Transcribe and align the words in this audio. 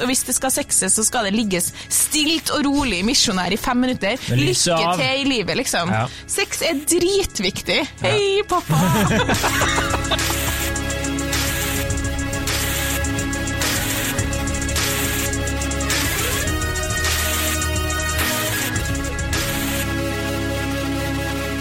Og 0.00 0.10
hvis 0.10 0.22
det 0.28 0.34
skal 0.36 0.52
sexes, 0.52 0.92
så 0.92 1.04
skal 1.06 1.24
det 1.28 1.34
ligges 1.36 1.70
stilt 1.92 2.50
og 2.54 2.66
rolig 2.68 3.00
misjonær 3.06 3.54
i 3.54 3.60
fem 3.60 3.80
minutter. 3.86 4.20
Lykke 4.36 4.76
av. 4.76 5.00
til 5.00 5.22
i 5.22 5.28
livet, 5.30 5.56
liksom. 5.62 5.92
Ja. 5.92 6.04
Sex 6.28 6.62
er 6.66 6.82
dritviktig. 6.84 7.80
Hei, 8.04 8.42
pappa! 8.48 8.82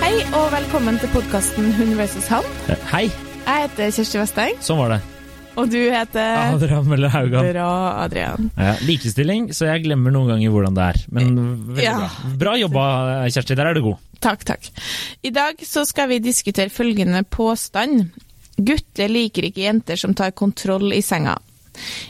Hei 0.06 0.14
og 0.38 0.52
velkommen 0.54 1.00
til 1.02 1.10
podkasten 1.16 1.72
Hun 1.80 1.96
vs. 1.98 2.28
han. 2.30 2.46
Hei, 2.92 3.08
Jeg 3.46 3.68
heter 3.68 3.92
Kjersti 3.94 4.22
Vesteng, 4.22 4.58
sånn 4.64 4.80
var 4.84 4.96
det. 4.96 5.15
Og 5.56 5.70
du 5.72 5.78
heter 5.92 6.54
Adrian 6.56 6.88
Mølle 6.90 7.10
Haugan. 7.14 7.48
Bra, 7.54 7.70
Adrian. 8.04 8.50
Ja, 8.58 8.76
likestilling, 8.88 9.50
så 9.56 9.70
jeg 9.72 9.86
glemmer 9.86 10.14
noen 10.16 10.34
ganger 10.34 10.54
hvordan 10.54 10.76
det 10.78 10.84
er. 10.92 11.02
Men 11.16 11.34
veldig 11.72 11.84
Ja. 11.84 11.96
bra. 11.98 12.34
Bra 12.44 12.56
jobba, 12.60 12.86
Kjersti. 13.30 13.56
Der 13.56 13.68
er 13.72 13.74
du 13.74 13.82
god. 13.82 13.98
Takk, 14.24 14.44
takk. 14.48 14.70
I 15.24 15.30
dag 15.36 15.56
så 15.66 15.86
skal 15.86 16.10
vi 16.10 16.20
diskutere 16.20 16.70
følgende 16.74 17.24
påstand. 17.24 18.10
Gutter 18.58 19.12
liker 19.12 19.44
ikke 19.50 19.66
jenter 19.68 20.00
som 20.00 20.14
tar 20.16 20.32
kontroll 20.32 20.94
i 20.96 21.02
senga. 21.04 21.36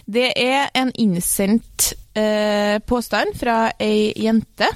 Det 0.05 0.27
er 0.37 0.69
en 0.77 0.91
innsendt 1.01 1.93
eh, 2.15 2.77
påstand 2.85 3.33
fra 3.35 3.71
ei 3.81 4.13
jente, 4.15 4.67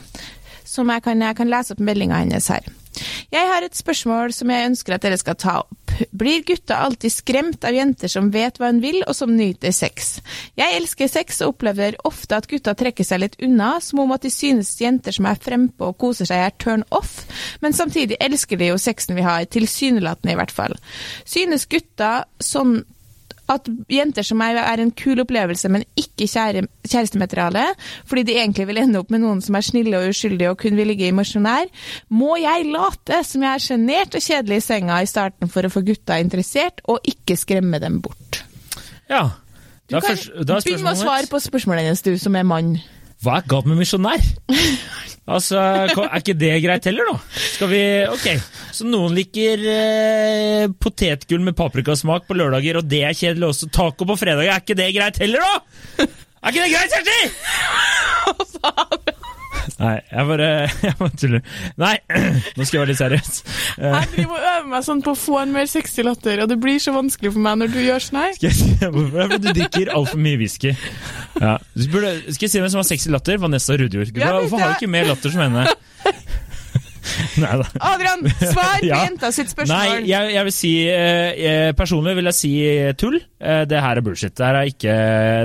som 0.65 0.89
jeg 0.89 1.03
kan, 1.05 1.21
jeg 1.21 1.37
kan 1.37 1.49
lese 1.49 1.75
opp 1.75 1.79
meldinga 1.85 2.23
hennes 2.23 2.47
her. 2.49 2.65
Jeg 3.29 3.45
har 3.45 3.61
et 3.61 3.77
spørsmål 3.77 4.33
som 4.33 4.49
jeg 4.49 4.69
ønsker 4.71 4.95
at 4.95 5.03
dere 5.05 5.17
skal 5.21 5.37
ta 5.37 5.59
opp. 5.61 5.93
Blir 6.15 6.41
gutta 6.47 6.79
alltid 6.85 7.13
skremt 7.13 7.65
av 7.67 7.75
jenter 7.75 8.09
som 8.09 8.31
vet 8.33 8.57
hva 8.57 8.71
hun 8.71 8.79
vil, 8.81 9.01
og 9.05 9.13
som 9.17 9.33
nyter 9.35 9.73
sex? 9.75 10.15
Jeg 10.57 10.77
elsker 10.79 11.11
sex 11.11 11.41
og 11.43 11.53
opplever 11.53 11.97
ofte 12.07 12.39
at 12.39 12.47
gutta 12.49 12.73
trekker 12.77 13.05
seg 13.05 13.21
litt 13.21 13.37
unna, 13.45 13.75
som 13.83 14.01
om 14.01 14.13
at 14.15 14.25
de 14.25 14.31
synes 14.33 14.71
jenter 14.81 15.13
som 15.15 15.27
er 15.29 15.41
frempå 15.41 15.91
og 15.91 15.99
koser 16.01 16.29
seg 16.29 16.45
er 16.45 16.55
turn 16.61 16.85
off, 16.95 17.19
men 17.61 17.75
samtidig 17.75 18.17
elsker 18.23 18.57
de 18.57 18.71
jo 18.71 18.79
sexen 18.81 19.17
vi 19.19 19.25
har, 19.27 19.45
tilsynelatende 19.45 20.33
i 20.33 20.39
hvert 20.39 20.55
fall. 20.55 20.79
Synes 21.27 21.67
gutta 21.69 22.23
sånn 22.41 22.79
at 23.49 23.69
jenter 23.91 24.25
som 24.25 24.39
meg 24.39 24.59
er 24.61 24.83
en 24.83 24.91
kul 24.95 25.19
opplevelse, 25.23 25.71
men 25.73 25.85
ikke 25.99 26.27
kjære, 26.29 26.65
kjærestemateriale, 26.85 27.65
fordi 28.09 28.25
de 28.27 28.37
egentlig 28.37 28.67
vil 28.69 28.81
ende 28.83 29.01
opp 29.01 29.09
med 29.13 29.23
noen 29.23 29.41
som 29.45 29.57
er 29.57 29.65
snille 29.65 29.97
og 29.97 30.13
uskyldige 30.13 30.53
og 30.53 30.59
kun 30.61 30.77
vil 30.79 30.91
ligge 30.91 31.09
i 31.09 31.15
misjonær, 31.15 31.71
må 32.13 32.37
jeg 32.41 32.69
late 32.69 33.23
som 33.27 33.45
jeg 33.45 33.51
er 33.51 33.65
sjenert 33.65 34.17
og 34.19 34.25
kjedelig 34.25 34.61
i 34.61 34.65
senga 34.67 35.01
i 35.01 35.09
starten 35.09 35.51
for 35.51 35.65
å 35.65 35.73
få 35.73 35.83
gutta 35.87 36.19
interessert, 36.21 36.83
og 36.87 37.01
ikke 37.09 37.37
skremme 37.39 37.81
dem 37.81 37.99
bort. 38.05 38.43
Ja. 39.09 39.25
Du 39.89 39.95
Da 39.95 39.97
er, 39.97 40.05
kan 40.05 40.15
først, 40.15 40.31
da 40.45 40.59
er 40.59 40.65
begynne 40.67 40.85
med 40.85 40.93
å 40.93 41.01
svare 41.01 41.29
på 41.31 41.41
spørsmålet 41.41 41.87
hennes, 41.89 42.05
du 42.05 42.13
som 42.21 42.35
er 42.37 42.45
mann. 42.45 42.75
Hva 43.23 43.39
er 43.39 43.47
galt 43.51 43.69
med 43.69 43.81
misjonær? 43.81 44.21
Altså, 45.29 45.59
Er 45.61 46.21
ikke 46.23 46.33
det 46.33 46.55
greit 46.63 46.87
heller, 46.89 47.05
da? 47.11 47.17
Skal 47.53 47.69
vi 47.69 47.81
Ok, 48.09 48.23
så 48.75 48.85
noen 48.87 49.15
liker 49.17 49.63
eh, 49.73 50.65
potetgull 50.81 51.43
med 51.45 51.57
paprikasmak 51.57 52.27
på 52.27 52.37
lørdager, 52.37 52.79
og 52.81 52.89
det 52.89 53.03
er 53.07 53.17
kjedelig 53.17 53.49
også. 53.51 53.69
Taco 53.73 54.07
på 54.09 54.17
fredager, 54.19 54.51
er 54.53 54.63
ikke 54.63 54.77
det 54.79 54.91
greit 54.97 55.21
heller, 55.23 55.39
da? 55.45 56.07
Er 56.39 56.53
ikke 56.53 56.63
det 56.63 56.73
greit, 56.75 56.91
Kjersti? 56.95 57.19
Nei, 59.79 59.95
jeg 60.11 60.25
bare, 60.27 60.47
jeg 60.83 60.95
bare 60.99 61.17
tuller. 61.19 61.41
Nei, 61.79 61.93
nå 62.57 62.65
skal 62.65 62.77
jeg 62.77 62.81
være 62.81 62.89
litt 62.91 62.99
seriøs. 62.99 63.37
Jeg 63.79 64.09
driver 64.13 64.35
og 64.35 64.47
øver 64.51 64.69
meg 64.73 64.85
sånn 64.87 65.03
på 65.05 65.13
å 65.13 65.19
få 65.19 65.37
en 65.43 65.53
mer 65.55 65.69
sexy 65.71 66.03
latter, 66.05 66.41
og 66.43 66.49
det 66.51 66.57
blir 66.63 66.81
så 66.83 66.93
vanskelig 66.95 67.31
for 67.35 67.45
meg 67.45 67.61
når 67.61 67.73
du 67.75 67.79
gjør 67.83 68.05
sånn 68.05 68.21
her. 68.21 68.33
Skal 68.37 68.49
jeg 68.49 68.57
si 68.59 68.69
hvorfor? 68.95 69.19
Fordi 69.21 69.39
du 69.45 69.51
drikker 69.51 69.93
altfor 69.95 70.23
mye 70.25 70.39
whisky. 70.41 70.73
Ja. 71.39 71.55
Du 71.75 71.85
burde, 71.93 72.15
skal 72.27 72.47
jeg 72.47 72.55
si 72.55 72.63
hvem 72.63 72.73
som 72.73 72.81
har 72.83 72.89
sexy 72.89 73.13
latter? 73.13 73.39
Vanessa 73.41 73.77
Rudjord. 73.79 74.11
Hvorfor 74.15 74.63
har 74.63 74.73
du 74.73 74.81
ikke 74.81 74.91
mer 74.91 75.07
latter 75.11 75.35
som 75.35 75.45
henne? 75.45 75.67
Adrian, 77.91 78.25
svar 78.39 78.79
på 78.81 78.87
Ja. 78.87 79.01
jenta 79.05 79.31
sitt 79.35 79.51
spørsmål. 79.51 79.75
Nei, 79.75 80.03
jeg, 80.09 80.33
jeg 80.35 80.47
vil 80.47 80.55
si 80.55 80.73
eh, 80.89 81.39
eh, 81.49 81.71
Personlig 81.77 82.15
vil 82.19 82.29
jeg 82.31 82.37
si 82.37 82.51
eh, 82.67 82.91
tull. 82.99 83.17
Eh, 83.39 83.63
det 83.69 83.81
her 83.83 83.99
er 83.99 84.05
bullshit. 84.05 84.35
Det 84.37 84.45
her 84.45 84.59
er 84.59 84.69
ikke, 84.71 84.93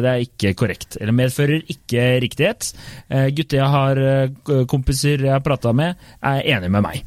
det 0.05 0.13
er 0.13 0.27
ikke 0.27 0.55
korrekt. 0.59 0.99
Eller 1.01 1.17
medfører 1.17 1.65
ikke 1.75 2.07
riktighet. 2.25 2.71
Eh, 3.09 3.31
gutter 3.37 3.61
jeg 3.63 3.73
har 3.75 4.03
eh, 4.05 4.63
kompiser 4.71 5.27
jeg 5.27 5.35
har 5.35 5.43
prata 5.45 5.75
med, 5.77 5.99
er 6.23 6.45
enig 6.57 6.71
med 6.75 6.87
meg. 6.87 7.03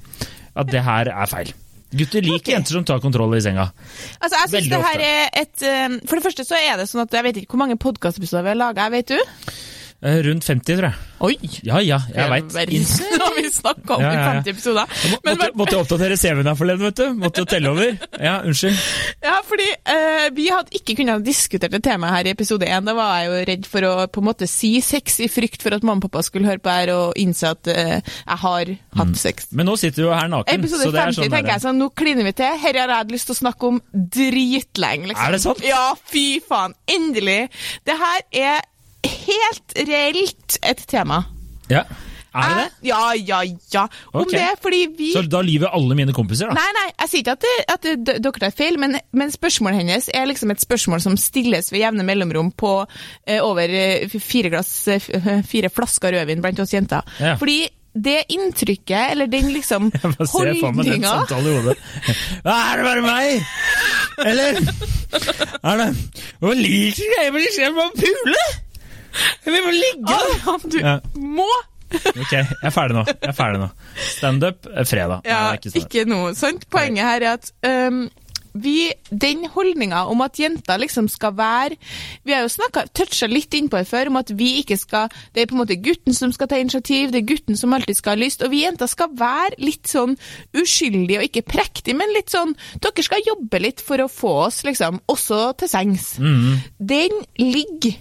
At 0.58 0.70
det 0.74 0.84
her 0.86 1.12
er 1.14 1.32
feil. 1.32 1.54
Gutter 1.88 2.20
liker 2.20 2.42
okay. 2.42 2.58
jenter 2.58 2.76
som 2.76 2.84
tar 2.88 3.00
kontroll 3.00 3.38
i 3.38 3.42
senga. 3.44 3.70
Altså, 4.20 4.36
jeg 4.36 4.50
synes 4.50 4.54
Veldig 4.58 4.74
det 4.74 4.84
her 4.90 5.04
er 5.08 5.30
et 5.40 6.02
For 6.10 6.20
det 6.20 6.26
første 6.26 6.44
så 6.44 6.58
er 6.60 6.76
det 6.82 6.90
sånn 6.92 7.06
at 7.06 7.16
jeg 7.16 7.24
vet 7.30 7.40
ikke 7.40 7.56
hvor 7.56 7.62
mange 7.64 7.78
podkastepisoder 7.80 8.44
vi 8.44 8.52
har 8.52 8.60
laga, 8.60 8.90
vet 8.92 9.14
du? 9.16 9.20
Eh, 9.98 10.20
rundt 10.22 10.46
50, 10.46 10.76
tror 10.78 10.86
jeg. 10.92 11.06
Oi! 11.26 11.36
Ja 11.66 11.80
ja, 11.82 11.98
jeg 12.14 12.30
veit. 12.30 12.52
Nå 12.54 13.24
har 13.24 13.32
vi 13.34 13.50
snakka 13.50 13.96
om 13.96 14.04
Ja, 14.04 14.12
ja, 14.14 14.20
ja. 14.20 14.26
i 14.30 14.44
50 14.44 14.52
episoder. 14.52 14.92
Men, 15.26 15.40
Måtte, 15.40 15.48
måtte 15.58 15.80
oppdatere 15.80 16.18
CV-en 16.22 16.50
her 16.52 16.58
forleden, 16.60 16.86
vet 16.86 17.00
du. 17.00 17.16
Måtte 17.18 17.42
jo 17.42 17.48
telle 17.50 17.72
over. 17.74 17.96
Ja, 18.22 18.36
unnskyld. 18.46 18.78
ja, 19.26 19.40
fordi 19.48 19.66
uh, 19.90 20.28
vi 20.38 20.46
hadde 20.54 20.78
ikke 20.78 21.00
kunnet 21.00 21.26
diskutert 21.26 21.74
det 21.74 21.82
temaet 21.88 22.14
her 22.14 22.30
i 22.30 22.36
episode 22.36 22.70
1. 22.70 22.86
Da 22.86 22.96
var 23.00 23.16
jeg 23.24 23.32
jo 23.32 23.42
redd 23.50 23.66
for 23.72 23.90
å 23.90 23.96
på 24.14 24.22
en 24.22 24.30
måte 24.30 24.52
si 24.52 24.72
sex 24.86 25.18
i 25.26 25.32
frykt 25.34 25.66
for 25.66 25.74
at 25.74 25.82
mamma 25.82 25.98
og 25.98 26.12
pappa 26.12 26.22
skulle 26.30 26.52
høre 26.52 26.62
på 26.62 26.78
her 26.78 26.94
og 26.94 27.18
innse 27.18 27.50
at 27.58 27.74
uh, 27.74 27.98
jeg 27.98 28.40
har 28.46 28.74
hatt 29.02 29.18
sex. 29.18 29.50
Men 29.58 29.72
nå 29.72 29.80
sitter 29.82 30.06
du 30.06 30.14
her 30.14 30.30
naken. 30.30 30.62
Episode 30.62 30.86
så 30.86 30.94
det 30.94 31.02
er 31.08 31.14
50 31.16 31.22
sånn 31.24 31.38
tenker 31.40 31.56
jeg 31.56 31.66
sånn, 31.66 31.82
nå 31.82 31.90
kliner 31.98 32.30
vi 32.30 32.38
til. 32.38 32.62
Her 32.68 32.84
har 32.86 32.98
jeg 33.00 33.14
lyst 33.18 33.32
til 33.34 33.40
å 33.40 33.42
snakke 33.42 33.74
om 33.74 33.82
dritlenge. 34.22 35.10
Liksom. 35.10 35.26
Er 35.26 35.40
det 35.40 35.44
sant? 35.50 35.66
Ja, 35.66 35.84
fy 36.14 36.28
faen. 36.46 36.78
Endelig. 36.86 37.48
Det 37.90 37.98
her 37.98 38.26
er 38.46 38.66
helt 39.06 39.80
reelt 39.88 40.60
et 40.66 40.86
tema. 40.90 41.24
Ja. 41.70 41.86
Er 42.38 42.50
det 42.50 42.58
det? 42.58 42.88
Ja, 42.90 43.14
ja, 43.16 43.40
ja. 43.74 43.84
Om 44.12 44.22
okay. 44.22 44.40
det, 44.40 44.60
fordi 44.62 44.82
vi 44.98 45.12
Så 45.14 45.24
da 45.26 45.42
lyver 45.42 45.74
alle 45.74 45.96
mine 45.98 46.14
kompiser, 46.14 46.52
da? 46.52 46.58
Nei, 46.58 46.68
nei, 46.76 46.88
jeg 46.94 47.12
sier 47.12 47.24
ikke 47.24 47.36
at, 47.38 47.46
det, 47.46 47.56
at 47.74 47.88
det, 47.88 48.18
dere 48.26 48.44
tar 48.44 48.54
feil, 48.56 48.78
men, 48.82 48.98
men 49.18 49.34
spørsmålet 49.34 49.82
hennes 49.82 50.10
er 50.14 50.28
liksom 50.30 50.54
et 50.54 50.62
spørsmål 50.62 51.02
som 51.04 51.18
stilles 51.20 51.72
ved 51.74 51.82
jevne 51.82 52.06
mellomrom 52.08 52.52
på 52.58 52.74
eh, 52.84 53.42
over 53.42 53.74
eh, 53.74 54.20
fire, 54.22 54.52
glass, 54.54 54.72
eh, 54.92 55.10
fire 55.48 55.72
flasker 55.74 56.20
rødvin 56.20 56.44
blant 56.46 56.62
oss 56.62 56.76
jenter. 56.76 57.08
Ja. 57.24 57.36
Fordi 57.42 57.64
det 57.98 58.28
inntrykket, 58.30 59.12
eller 59.16 59.26
den 59.32 59.50
liksom 59.56 59.90
holdninga. 60.36 61.16
Er 61.34 62.78
det 62.78 62.86
bare 62.86 63.02
meg? 63.02 63.42
Eller 64.22 64.60
er 65.64 65.82
det 65.82 65.90
Hva 66.42 66.54
liker 66.54 67.18
jeg 67.18 67.32
å 67.32 67.74
med 67.74 67.84
å 67.84 67.90
pule? 67.98 68.46
Jeg 69.46 69.66
må 69.66 69.74
ligge, 69.74 70.06
da! 70.08 70.20
Adrian, 70.20 70.70
du 70.72 70.80
Ja. 70.84 71.00
må 71.16 71.50
Ok, 71.88 72.32
jeg 72.34 72.46
er 72.68 72.74
ferdig 72.76 72.98
nå. 72.98 73.06
Jeg 73.08 73.30
er 73.32 73.36
ferdig 73.38 73.62
nå. 73.62 73.68
Standup 74.18 74.68
er 74.68 74.88
fredag. 74.90 75.22
Ja, 75.24 75.38
Nei, 75.54 75.60
ikke 75.62 75.80
ikke, 75.86 76.02
noe 76.10 76.34
sant? 76.36 76.66
Poenget 76.74 77.08
her 77.08 77.24
er 77.24 77.38
at 77.38 77.52
um, 77.64 78.02
vi, 78.58 78.90
den 79.08 79.46
holdninga 79.54 80.02
om 80.12 80.24
at 80.26 80.40
jenter 80.42 80.80
liksom 80.82 81.08
skal 81.12 81.36
være 81.38 81.78
Vi 82.26 82.34
har 82.34 82.42
jo 82.42 82.50
snakket, 82.50 82.90
toucha 82.98 83.28
litt 83.30 83.54
innpå 83.54 83.78
det 83.80 83.88
før, 83.88 84.10
om 84.12 84.18
at 84.20 84.32
vi 84.36 84.50
ikke 84.64 84.78
skal 84.82 85.14
Det 85.36 85.44
er 85.44 85.50
på 85.50 85.56
en 85.56 85.62
måte 85.62 85.78
gutten 85.84 86.16
som 86.18 86.34
skal 86.36 86.50
ta 86.52 86.60
initiativ, 86.60 87.14
det 87.14 87.22
er 87.22 87.30
gutten 87.30 87.60
som 87.60 87.76
alltid 87.78 88.00
skal 88.00 88.18
ha 88.18 88.24
lyst. 88.24 88.44
Og 88.44 88.52
vi 88.52 88.64
jenter 88.66 88.90
skal 88.92 89.14
være 89.18 89.60
litt 89.62 89.88
sånn 89.88 90.18
uskyldige 90.58 91.22
og 91.22 91.30
ikke 91.30 91.46
prektige, 91.54 91.96
men 91.98 92.12
litt 92.16 92.34
sånn 92.34 92.56
Dere 92.84 93.06
skal 93.06 93.24
jobbe 93.26 93.62
litt 93.64 93.84
for 93.86 94.02
å 94.04 94.10
få 94.12 94.34
oss, 94.48 94.64
liksom, 94.68 95.00
også 95.08 95.54
til 95.62 95.72
sengs. 95.72 96.16
Mm. 96.20 96.58
Den 96.92 97.22
ligger 97.40 97.96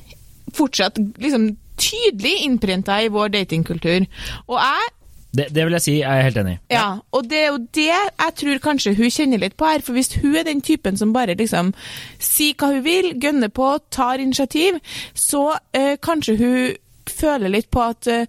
fortsatt 0.56 1.00
liksom 1.22 1.50
tydelig 1.76 2.38
innprinta 2.46 3.00
i 3.04 3.10
vår 3.12 3.34
datingkultur. 3.34 4.06
Og 4.48 4.56
jeg 4.60 4.92
Det, 5.36 5.50
det 5.52 5.64
vil 5.66 5.74
jeg 5.76 5.84
si, 5.84 5.94
jeg 6.00 6.08
er 6.08 6.22
helt 6.24 6.38
enig 6.40 6.52
i. 6.54 6.58
ja, 6.72 6.86
og 7.12 7.26
det 7.28 7.38
er 7.42 7.46
jo 7.50 7.58
det 7.76 7.88
jeg 7.90 8.34
tror 8.40 8.60
kanskje 8.64 8.94
hun 8.96 9.10
kjenner 9.12 9.42
litt 9.42 9.56
på 9.60 9.66
her. 9.68 9.82
For 9.84 9.92
hvis 9.92 10.14
hun 10.22 10.36
er 10.36 10.46
den 10.48 10.62
typen 10.64 10.96
som 10.96 11.12
bare 11.12 11.34
liksom 11.36 11.74
sier 12.18 12.54
hva 12.56 12.70
hun 12.72 12.84
vil, 12.86 13.10
gønner 13.20 13.52
på, 13.52 13.74
tar 13.92 14.22
initiativ, 14.22 14.78
så 15.12 15.58
eh, 15.76 15.98
kanskje 16.00 16.36
hun 16.40 16.56
føler 17.10 17.52
litt 17.52 17.68
på 17.70 17.82
at 17.84 18.08
eh, 18.08 18.24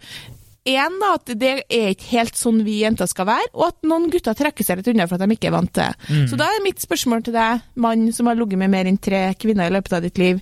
en, 0.68 0.98
da, 1.00 1.14
at 1.16 1.32
det 1.40 1.52
er 1.72 1.94
ikke 1.94 2.10
helt 2.12 2.36
sånn 2.36 2.60
vi 2.66 2.82
jenter 2.82 3.08
skal 3.08 3.30
være, 3.30 3.54
og 3.56 3.70
at 3.70 3.88
noen 3.88 4.10
gutter 4.12 4.36
trekker 4.36 4.68
seg 4.68 4.82
litt 4.82 4.90
unna 4.92 5.06
for 5.08 5.16
at 5.16 5.24
de 5.24 5.38
ikke 5.38 5.48
er 5.48 5.56
vant 5.56 5.72
til 5.72 5.88
det. 5.88 6.18
Så 6.28 6.36
da 6.42 6.50
er 6.52 6.66
mitt 6.66 6.84
spørsmål 6.84 7.24
til 7.24 7.38
deg, 7.38 7.64
mann 7.80 8.10
som 8.12 8.28
har 8.28 8.36
ligget 8.36 8.60
med 8.60 8.74
mer 8.76 8.90
enn 8.92 9.00
tre 9.00 9.30
kvinner 9.40 9.72
i 9.72 9.76
løpet 9.78 9.96
av 9.96 10.04
ditt 10.04 10.20
liv. 10.20 10.42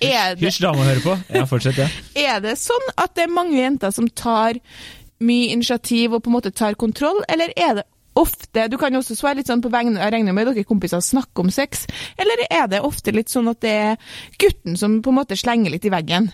Er 0.00 0.34
det, 0.36 0.46
Hysj, 0.46 0.62
dame 0.64 0.86
hører 0.86 1.02
på. 1.04 1.16
Ja, 1.34 1.44
fortsett, 1.48 1.78
ja. 1.80 1.88
er 2.32 2.40
det 2.44 2.56
sånn 2.60 2.88
at 2.96 3.14
det 3.18 3.26
er 3.26 3.34
mange 3.34 3.58
jenter 3.58 3.92
som 3.94 4.08
tar 4.08 4.60
mye 5.20 5.50
initiativ 5.52 6.14
og 6.16 6.24
på 6.24 6.30
en 6.32 6.38
måte 6.38 6.52
tar 6.56 6.78
kontroll, 6.80 7.20
eller 7.28 7.52
er 7.56 7.80
det 7.80 7.84
ofte 8.18 8.66
Du 8.70 8.76
kan 8.80 8.92
jo 8.94 9.00
også 9.02 9.16
svare 9.18 9.38
litt 9.38 9.50
sånn 9.50 9.62
på 9.64 9.70
vegne 9.72 10.00
Jeg 10.00 10.14
regner 10.14 10.34
med 10.36 10.50
dere 10.50 10.66
kompiser 10.68 11.02
snakker 11.04 11.44
om 11.44 11.52
sex, 11.54 11.86
eller 12.20 12.44
er 12.48 12.66
det 12.70 12.82
ofte 12.86 13.14
litt 13.14 13.30
sånn 13.32 13.48
at 13.50 13.60
det 13.64 13.74
er 13.84 14.16
gutten 14.40 14.76
som 14.78 14.98
på 15.04 15.12
en 15.12 15.20
måte 15.20 15.38
slenger 15.38 15.72
litt 15.72 15.86
i 15.86 15.92
veggen? 15.92 16.30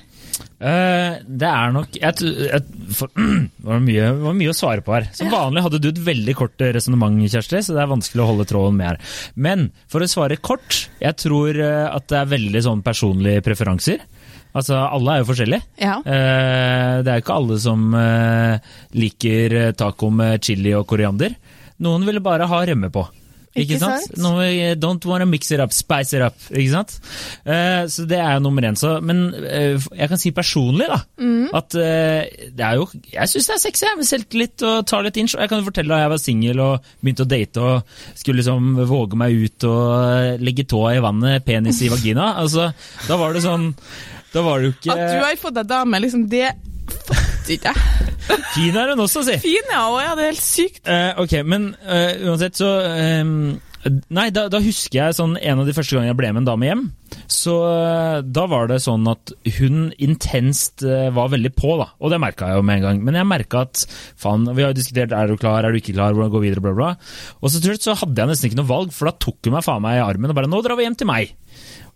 Uh, 0.56 1.20
det 1.28 1.48
er 1.48 1.72
nok 1.74 1.96
et, 1.96 2.22
et, 2.56 2.68
for, 2.96 3.12
det, 3.16 3.64
var 3.64 3.82
mye, 3.84 4.10
var 4.22 4.36
mye 4.36 4.52
å 4.52 4.56
svare 4.56 4.84
på 4.84 4.94
her. 4.96 5.08
Som 5.16 5.30
vanlig 5.32 5.64
hadde 5.66 5.80
du 5.82 5.90
et 5.90 6.02
veldig 6.06 6.34
kort 6.38 6.64
resonnement, 6.76 7.18
Kjersti, 7.32 7.62
så 7.64 7.76
det 7.76 7.82
er 7.84 7.92
vanskelig 7.92 8.24
å 8.24 8.28
holde 8.32 8.48
tråden 8.48 8.78
med 8.78 8.90
her. 8.90 9.16
Men 9.36 9.68
for 9.92 10.04
å 10.04 10.10
svare 10.10 10.40
kort, 10.40 10.86
jeg 11.02 11.18
tror 11.20 11.60
eh, 11.60 11.86
at 11.88 12.08
det 12.12 12.20
er 12.20 12.32
veldig 12.32 12.64
sånn 12.68 12.84
personlige 12.86 13.44
preferanser. 13.46 14.04
Altså, 14.56 14.78
alle 14.80 15.12
er 15.12 15.20
jo 15.20 15.28
forskjellige. 15.28 15.66
Ja. 15.82 15.98
Eh, 16.00 16.94
det 17.04 17.12
er 17.12 17.20
ikke 17.20 17.36
alle 17.36 17.58
som 17.60 17.90
eh, 18.00 18.72
liker 18.96 19.58
taco 19.76 20.10
med 20.14 20.40
chili 20.44 20.72
og 20.76 20.86
koriander. 20.88 21.36
Noen 21.84 22.04
ville 22.08 22.22
bare 22.24 22.46
ha 22.48 22.64
rømme 22.68 22.88
på. 22.94 23.04
Ikke, 23.56 23.78
Ikke 23.78 23.78
sant? 23.80 24.10
sant? 24.20 24.40
Eh, 24.44 24.74
don't 24.76 25.04
wanna 25.08 25.24
mix 25.24 25.48
it 25.50 25.60
up, 25.64 25.72
spice 25.72 26.12
it 26.12 26.20
up. 26.20 26.34
Ikke 26.52 26.74
sant? 26.74 26.90
Uh, 27.46 27.86
så 27.88 28.04
det 28.04 28.18
er 28.20 28.34
jo 28.34 28.42
nummer 28.44 28.66
én. 28.68 28.76
Så, 28.76 28.98
men 29.00 29.22
uh, 29.32 29.80
jeg 29.96 30.10
kan 30.10 30.20
si 30.20 30.32
personlig 30.36 30.90
da, 30.90 30.98
Mm. 31.16 31.46
at 31.56 31.72
uh, 31.78 32.26
det 32.52 32.64
er 32.66 32.74
jo 32.76 32.84
Jeg 33.14 33.30
syns 33.32 33.46
det 33.48 33.54
er 33.54 33.62
sexy 33.62 33.86
med 33.96 34.04
selvtillit 34.10 34.64
og 34.68 34.84
tar 34.90 35.06
litt 35.06 35.16
inch. 35.16 35.32
Og 35.38 35.40
jeg 35.40 35.48
kan 35.54 35.62
jo 35.62 35.68
fortelle 35.70 35.94
da 35.94 36.02
jeg 36.02 36.12
var 36.12 36.20
singel 36.20 36.60
og 36.66 36.90
begynte 37.00 37.24
å 37.24 37.30
date 37.32 37.64
og 37.64 37.96
skulle 38.18 38.42
liksom 38.42 38.74
våge 38.92 39.16
meg 39.16 39.40
ut 39.46 39.68
og 39.70 40.44
legge 40.44 40.66
tåa 40.68 40.92
i 40.98 41.00
vannet, 41.06 41.44
penis 41.48 41.80
i 41.80 41.88
vagina. 41.92 42.34
Altså, 42.44 42.68
da 43.08 43.16
var 43.16 43.32
det 43.32 43.40
sånn 43.46 43.70
Da 44.34 44.42
var 44.44 44.60
det 44.60 44.68
jo 44.68 44.74
ikke 44.76 44.92
At 44.92 45.16
du 45.16 45.24
har 45.24 45.40
fått 45.40 45.56
deg 45.56 45.70
dame, 45.72 46.02
liksom, 46.04 46.28
det 46.28 46.50
fatter 47.46 47.56
ikke 47.56 47.72
jeg. 47.72 48.42
Fin 48.56 48.80
er 48.80 48.92
hun 48.92 49.04
også, 49.04 49.22
si! 49.26 49.38
Fin, 49.44 49.70
ja, 49.70 49.86
og 49.92 50.02
ja, 50.02 50.16
det 50.16 50.26
er 50.26 50.34
helt 50.34 50.42
sykt. 50.42 50.82
Uh, 50.88 51.22
ok, 51.22 51.38
men 51.46 51.70
uh, 51.86 52.12
uansett 52.30 52.58
så 52.58 52.74
um, 53.22 53.56
Nei, 53.86 54.32
da, 54.34 54.48
da 54.50 54.58
husker 54.58 54.98
jeg 54.98 55.14
sånn 55.14 55.36
en 55.38 55.60
av 55.62 55.68
de 55.68 55.72
første 55.76 55.94
gangene 55.94 56.10
jeg 56.10 56.18
ble 56.18 56.32
med 56.32 56.40
en 56.40 56.48
dame 56.48 56.66
hjem. 56.66 56.80
Så 57.30 57.52
eh, 57.70 58.16
da 58.34 58.46
var 58.50 58.66
det 58.66 58.80
sånn 58.82 59.06
at 59.06 59.30
hun 59.60 59.92
intenst 60.02 60.82
var 61.14 61.30
veldig 61.30 61.52
på, 61.54 61.76
da. 61.78 61.86
Og 62.02 62.10
det 62.10 62.18
merka 62.18 62.48
jeg 62.50 62.58
jo 62.58 62.64
med 62.66 62.80
en 62.80 62.82
gang. 62.82 63.04
Men 63.06 63.20
jeg 63.20 63.28
merka 63.30 63.62
at 63.68 63.84
faen, 64.18 64.48
vi 64.58 64.66
har 64.66 64.74
jo 64.74 64.78
diskutert 64.80 65.14
er 65.14 65.30
du 65.30 65.38
klar, 65.38 65.62
er 65.62 65.70
du 65.70 65.78
ikke 65.78 65.94
klar, 65.94 66.18
hvordan 66.18 66.34
gå 66.34 66.42
videre, 66.42 66.64
bla, 66.66 66.74
bla. 66.74 66.90
Og 67.38 67.54
så, 67.54 67.62
så 67.62 67.94
hadde 68.02 68.24
jeg 68.24 68.32
nesten 68.32 68.50
ikke 68.50 68.58
noe 68.64 68.72
valg, 68.72 68.90
for 68.96 69.06
da 69.06 69.14
tok 69.22 69.38
hun 69.46 69.54
meg 69.54 69.68
faen 69.68 69.86
meg 69.86 70.00
i 70.00 70.04
armen 70.08 70.34
og 70.34 70.40
bare 70.40 70.50
nå 70.50 70.64
drar 70.66 70.80
vi 70.80 70.88
hjem 70.88 70.98
til 70.98 71.12
meg. 71.12 71.36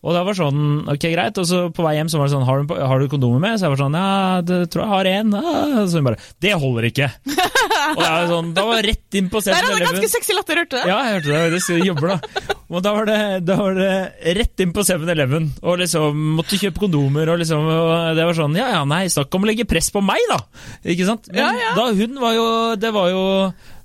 Og 0.01 0.15
det 0.17 0.21
var 0.25 0.37
sånn, 0.39 0.61
ok 0.89 1.03
greit, 1.13 1.37
og 1.43 1.45
så 1.45 1.59
på 1.77 1.85
vei 1.85 1.97
hjem 1.99 2.09
så 2.09 2.17
var 2.21 2.29
det 2.31 2.33
sånn, 2.33 2.47
har 2.49 2.63
du, 2.65 2.71
har 2.73 3.03
du 3.03 3.11
kondomer 3.13 3.43
med? 3.43 3.59
Så 3.61 3.67
jeg 3.67 3.75
var 3.75 3.81
sånn, 3.83 3.97
ja, 4.01 4.41
det 4.49 4.61
tror 4.73 4.85
jeg 4.87 4.93
har 4.95 5.09
en. 5.11 5.35
Ja. 5.37 5.83
Så 5.85 6.01
hun 6.01 6.07
bare, 6.09 6.21
det 6.41 6.55
holder 6.63 6.87
ikke. 6.89 7.09
og 7.97 8.01
da 8.01 8.13
var 8.15 8.31
sånn, 8.31 8.49
da 8.57 8.65
var 8.71 8.81
rett 8.87 9.19
inn 9.21 9.29
på 9.33 9.43
Der 9.45 9.59
hadde 9.59 9.75
7-Eleven. 9.75 9.91
ganske 9.91 10.11
sexy 10.15 10.37
latter, 10.39 10.63
hørte 10.63 10.73
du 10.73 10.79
det? 10.79 10.89
Ja, 10.89 11.03
jeg 11.05 11.19
hørte 11.19 11.37
det. 11.37 11.61
Det 11.61 11.79
jobber, 11.91 12.15
da. 12.15 12.57
Og 12.71 12.85
da 12.87 12.95
var 12.95 13.11
det, 13.11 13.19
da 13.45 13.59
var 13.59 13.77
det 13.77 13.91
rett 14.39 14.63
inn 14.65 14.73
på 14.73 14.85
7-Eleven 14.87 15.51
og 15.67 15.81
liksom 15.83 16.25
måtte 16.39 16.59
kjøpe 16.61 16.85
kondomer 16.85 17.33
og 17.33 17.41
liksom 17.43 17.67
og 17.67 17.91
Det 18.17 18.27
var 18.29 18.37
sånn 18.39 18.55
Ja 18.55 18.69
ja, 18.77 18.83
nei, 18.87 19.03
snakk 19.11 19.35
om 19.35 19.43
å 19.43 19.49
legge 19.51 19.67
press 19.69 19.91
på 19.91 20.01
meg, 20.07 20.23
da! 20.31 20.39
Ikke 20.87 21.09
sant? 21.09 21.27
Men 21.35 21.43
Ja, 21.43 21.51
ja. 21.59 21.73
da 21.75 21.89
hun 21.99 22.15
var 22.23 22.37
jo 22.37 22.47
Det 22.79 22.93
var 22.95 23.11
jo, 23.11 23.25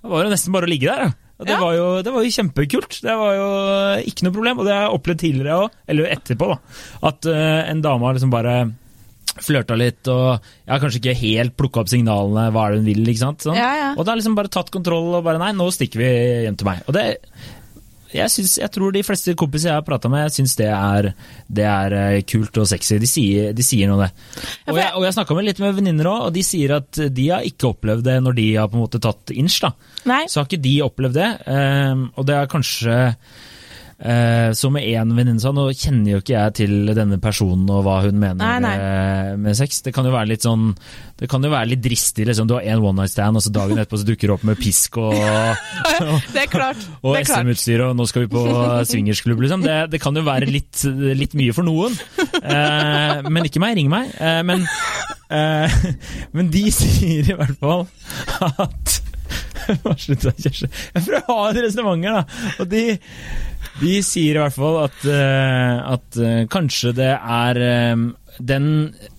det 0.03 0.11
var 0.13 0.27
jo 0.27 0.33
nesten 0.35 0.53
bare 0.53 0.69
å 0.69 0.71
ligge 0.71 0.91
der, 0.91 1.07
ja. 1.09 1.24
Det, 1.41 1.49
Ja. 1.51 1.59
var 1.59 1.73
jo, 1.75 1.85
det 2.01 2.13
var 2.15 2.23
jo 2.23 2.31
kjempekult. 2.31 3.01
Det 3.03 3.15
var 3.19 3.33
jo 3.35 3.47
ikke 4.07 4.23
noe 4.23 4.35
problem. 4.37 4.59
Og 4.61 4.65
det 4.67 4.73
har 4.73 4.85
jeg 4.87 4.95
opplevd 4.95 5.19
tidligere 5.19 5.57
òg, 5.65 5.77
eller 5.91 6.11
etterpå, 6.15 6.47
da. 6.53 6.57
At 7.11 7.27
uh, 7.27 7.61
en 7.71 7.81
dame 7.83 8.07
har 8.07 8.15
liksom 8.15 8.31
bare 8.31 8.55
flørta 9.35 9.75
litt 9.75 10.07
og 10.07 10.37
ja, 10.39 10.77
kanskje 10.79 11.01
ikke 11.01 11.13
helt 11.19 11.55
plukka 11.59 11.81
opp 11.81 11.89
signalene, 11.91 12.45
hva 12.55 12.69
er 12.69 12.71
det 12.71 12.79
hun 12.79 12.87
vil, 12.87 13.01
ikke 13.11 13.19
sant. 13.19 13.43
Sånn. 13.43 13.57
Ja, 13.59 13.71
ja. 13.75 13.89
Og 13.97 14.05
da 14.07 14.13
har 14.13 14.19
liksom 14.21 14.37
bare 14.37 14.47
tatt 14.53 14.71
kontroll 14.71 15.09
og 15.17 15.25
bare 15.27 15.41
nei, 15.41 15.49
nå 15.57 15.67
stikker 15.75 15.99
vi 15.99 16.11
hjem 16.45 16.55
til 16.61 16.69
meg. 16.69 16.85
Og 16.87 16.95
det 16.95 17.03
jeg, 18.15 18.31
synes, 18.31 18.55
jeg 18.61 18.71
tror 18.73 18.93
de 18.95 19.03
fleste 19.05 19.35
kompiser 19.37 19.71
jeg 19.71 19.79
har 19.79 19.85
prata 19.87 20.09
med, 20.11 20.33
syns 20.33 20.55
det 20.59 20.69
det 21.47 21.65
er 21.67 21.95
eh, 21.99 22.21
kult 22.27 22.57
og 22.61 22.67
sexy. 22.69 22.97
De 23.01 23.09
sier, 23.09 23.51
de 23.55 23.65
sier 23.65 23.89
noe, 23.91 24.07
det. 24.07 24.43
Og 24.71 24.79
jeg, 24.79 24.91
og 24.95 25.07
jeg 25.07 25.17
snakka 25.17 25.37
med 25.37 25.47
litt 25.49 25.61
med 25.63 25.75
venninner 25.77 26.11
òg, 26.11 26.27
og 26.29 26.35
de 26.35 26.45
sier 26.45 26.77
at 26.79 27.01
de 27.11 27.27
har 27.31 27.45
ikke 27.47 27.73
opplevd 27.73 28.07
det 28.07 28.19
når 28.23 28.37
de 28.39 28.47
har 28.55 28.71
på 28.71 28.79
en 28.79 28.85
måte 28.85 29.01
tatt 29.03 29.33
inch. 29.35 29.59
da. 29.63 29.73
Nei. 30.09 30.23
Så 30.31 30.41
har 30.41 30.49
ikke 30.49 30.63
de 30.63 30.75
opplevd 30.85 31.19
det. 31.19 31.31
ehm, 31.51 32.07
og 32.15 32.27
det 32.27 32.37
er 32.39 32.51
kanskje 32.51 32.97
eh, 33.99 34.51
som 34.57 34.73
med 34.75 34.83
én 34.85 35.13
venninne 35.15 35.41
sa, 35.41 35.53
nå 35.55 35.67
kjenner 35.71 36.15
jo 36.15 36.21
ikke 36.23 36.35
jeg 36.35 36.55
til 36.61 36.93
denne 36.97 37.19
personen 37.23 37.69
og 37.71 37.83
hva 37.85 38.01
hun 38.05 38.19
mener 38.19 38.39
Nei, 38.41 38.57
nei. 38.63 39.35
med 39.41 39.57
sex. 39.57 39.81
Det 39.85 39.93
kan 39.95 40.07
jo 40.07 40.13
være 40.15 40.33
litt 40.33 40.45
sånn 40.45 40.71
Det 41.19 41.29
kan 41.31 41.43
jo 41.43 41.51
være 41.53 41.69
litt 41.71 41.83
dristig, 41.85 42.25
liksom. 42.27 42.49
Du 42.49 42.55
har 42.57 42.65
én 42.67 42.81
one 42.83 42.99
night 43.01 43.13
stand, 43.13 43.39
og 43.39 43.45
så 43.45 43.53
dagen 43.55 43.79
etterpå 43.79 44.01
så 44.01 44.07
dukker 44.09 44.27
du 44.27 44.35
opp 44.35 44.43
med 44.47 44.59
pisk 44.59 44.99
og, 44.99 45.15
Det 46.35 46.43
er 46.43 46.51
klart. 46.51 46.81
og. 47.01 47.15
SM-utstyr, 47.21 47.85
og 47.87 47.95
nå 47.95 48.07
skal 48.09 48.25
vi 48.25 48.31
på 48.35 48.43
swingersklubb, 48.89 49.45
liksom. 49.45 49.63
Det, 49.63 49.77
det 49.93 50.01
kan 50.03 50.17
jo 50.17 50.25
være 50.27 50.49
litt, 50.51 50.83
litt 51.15 51.37
mye 51.39 51.55
for 51.55 51.67
noen. 51.67 51.95
Eh, 52.41 53.23
men 53.31 53.47
ikke 53.47 53.63
meg, 53.63 53.77
ring 53.79 53.89
meg. 53.91 54.11
Eh, 54.19 54.41
men, 54.47 54.65
eh, 55.31 55.79
men 56.35 56.51
de 56.53 56.65
sier 56.75 57.31
i 57.31 57.37
hvert 57.37 57.55
fall 57.63 57.87
at 58.59 58.99
Hva 59.83 59.95
Slutt 59.99 60.27
Kjersti. 60.27 60.69
Jeg 60.69 61.05
prøver 61.07 61.25
å 61.31 61.39
ha 61.39 61.49
et 61.49 61.61
resonnement 61.65 62.07
her, 62.07 62.21
da. 62.21 62.53
Og 62.61 62.69
de, 62.71 62.83
de 63.81 63.95
sier 64.05 64.37
i 64.37 64.43
hvert 64.43 64.55
fall 64.55 64.79
at, 64.85 65.01
eh, 65.09 65.75
at 65.95 66.21
eh, 66.21 66.39
kanskje 66.51 66.95
det 66.97 67.11
er 67.15 67.61
eh, 67.65 68.07
den 68.39 68.71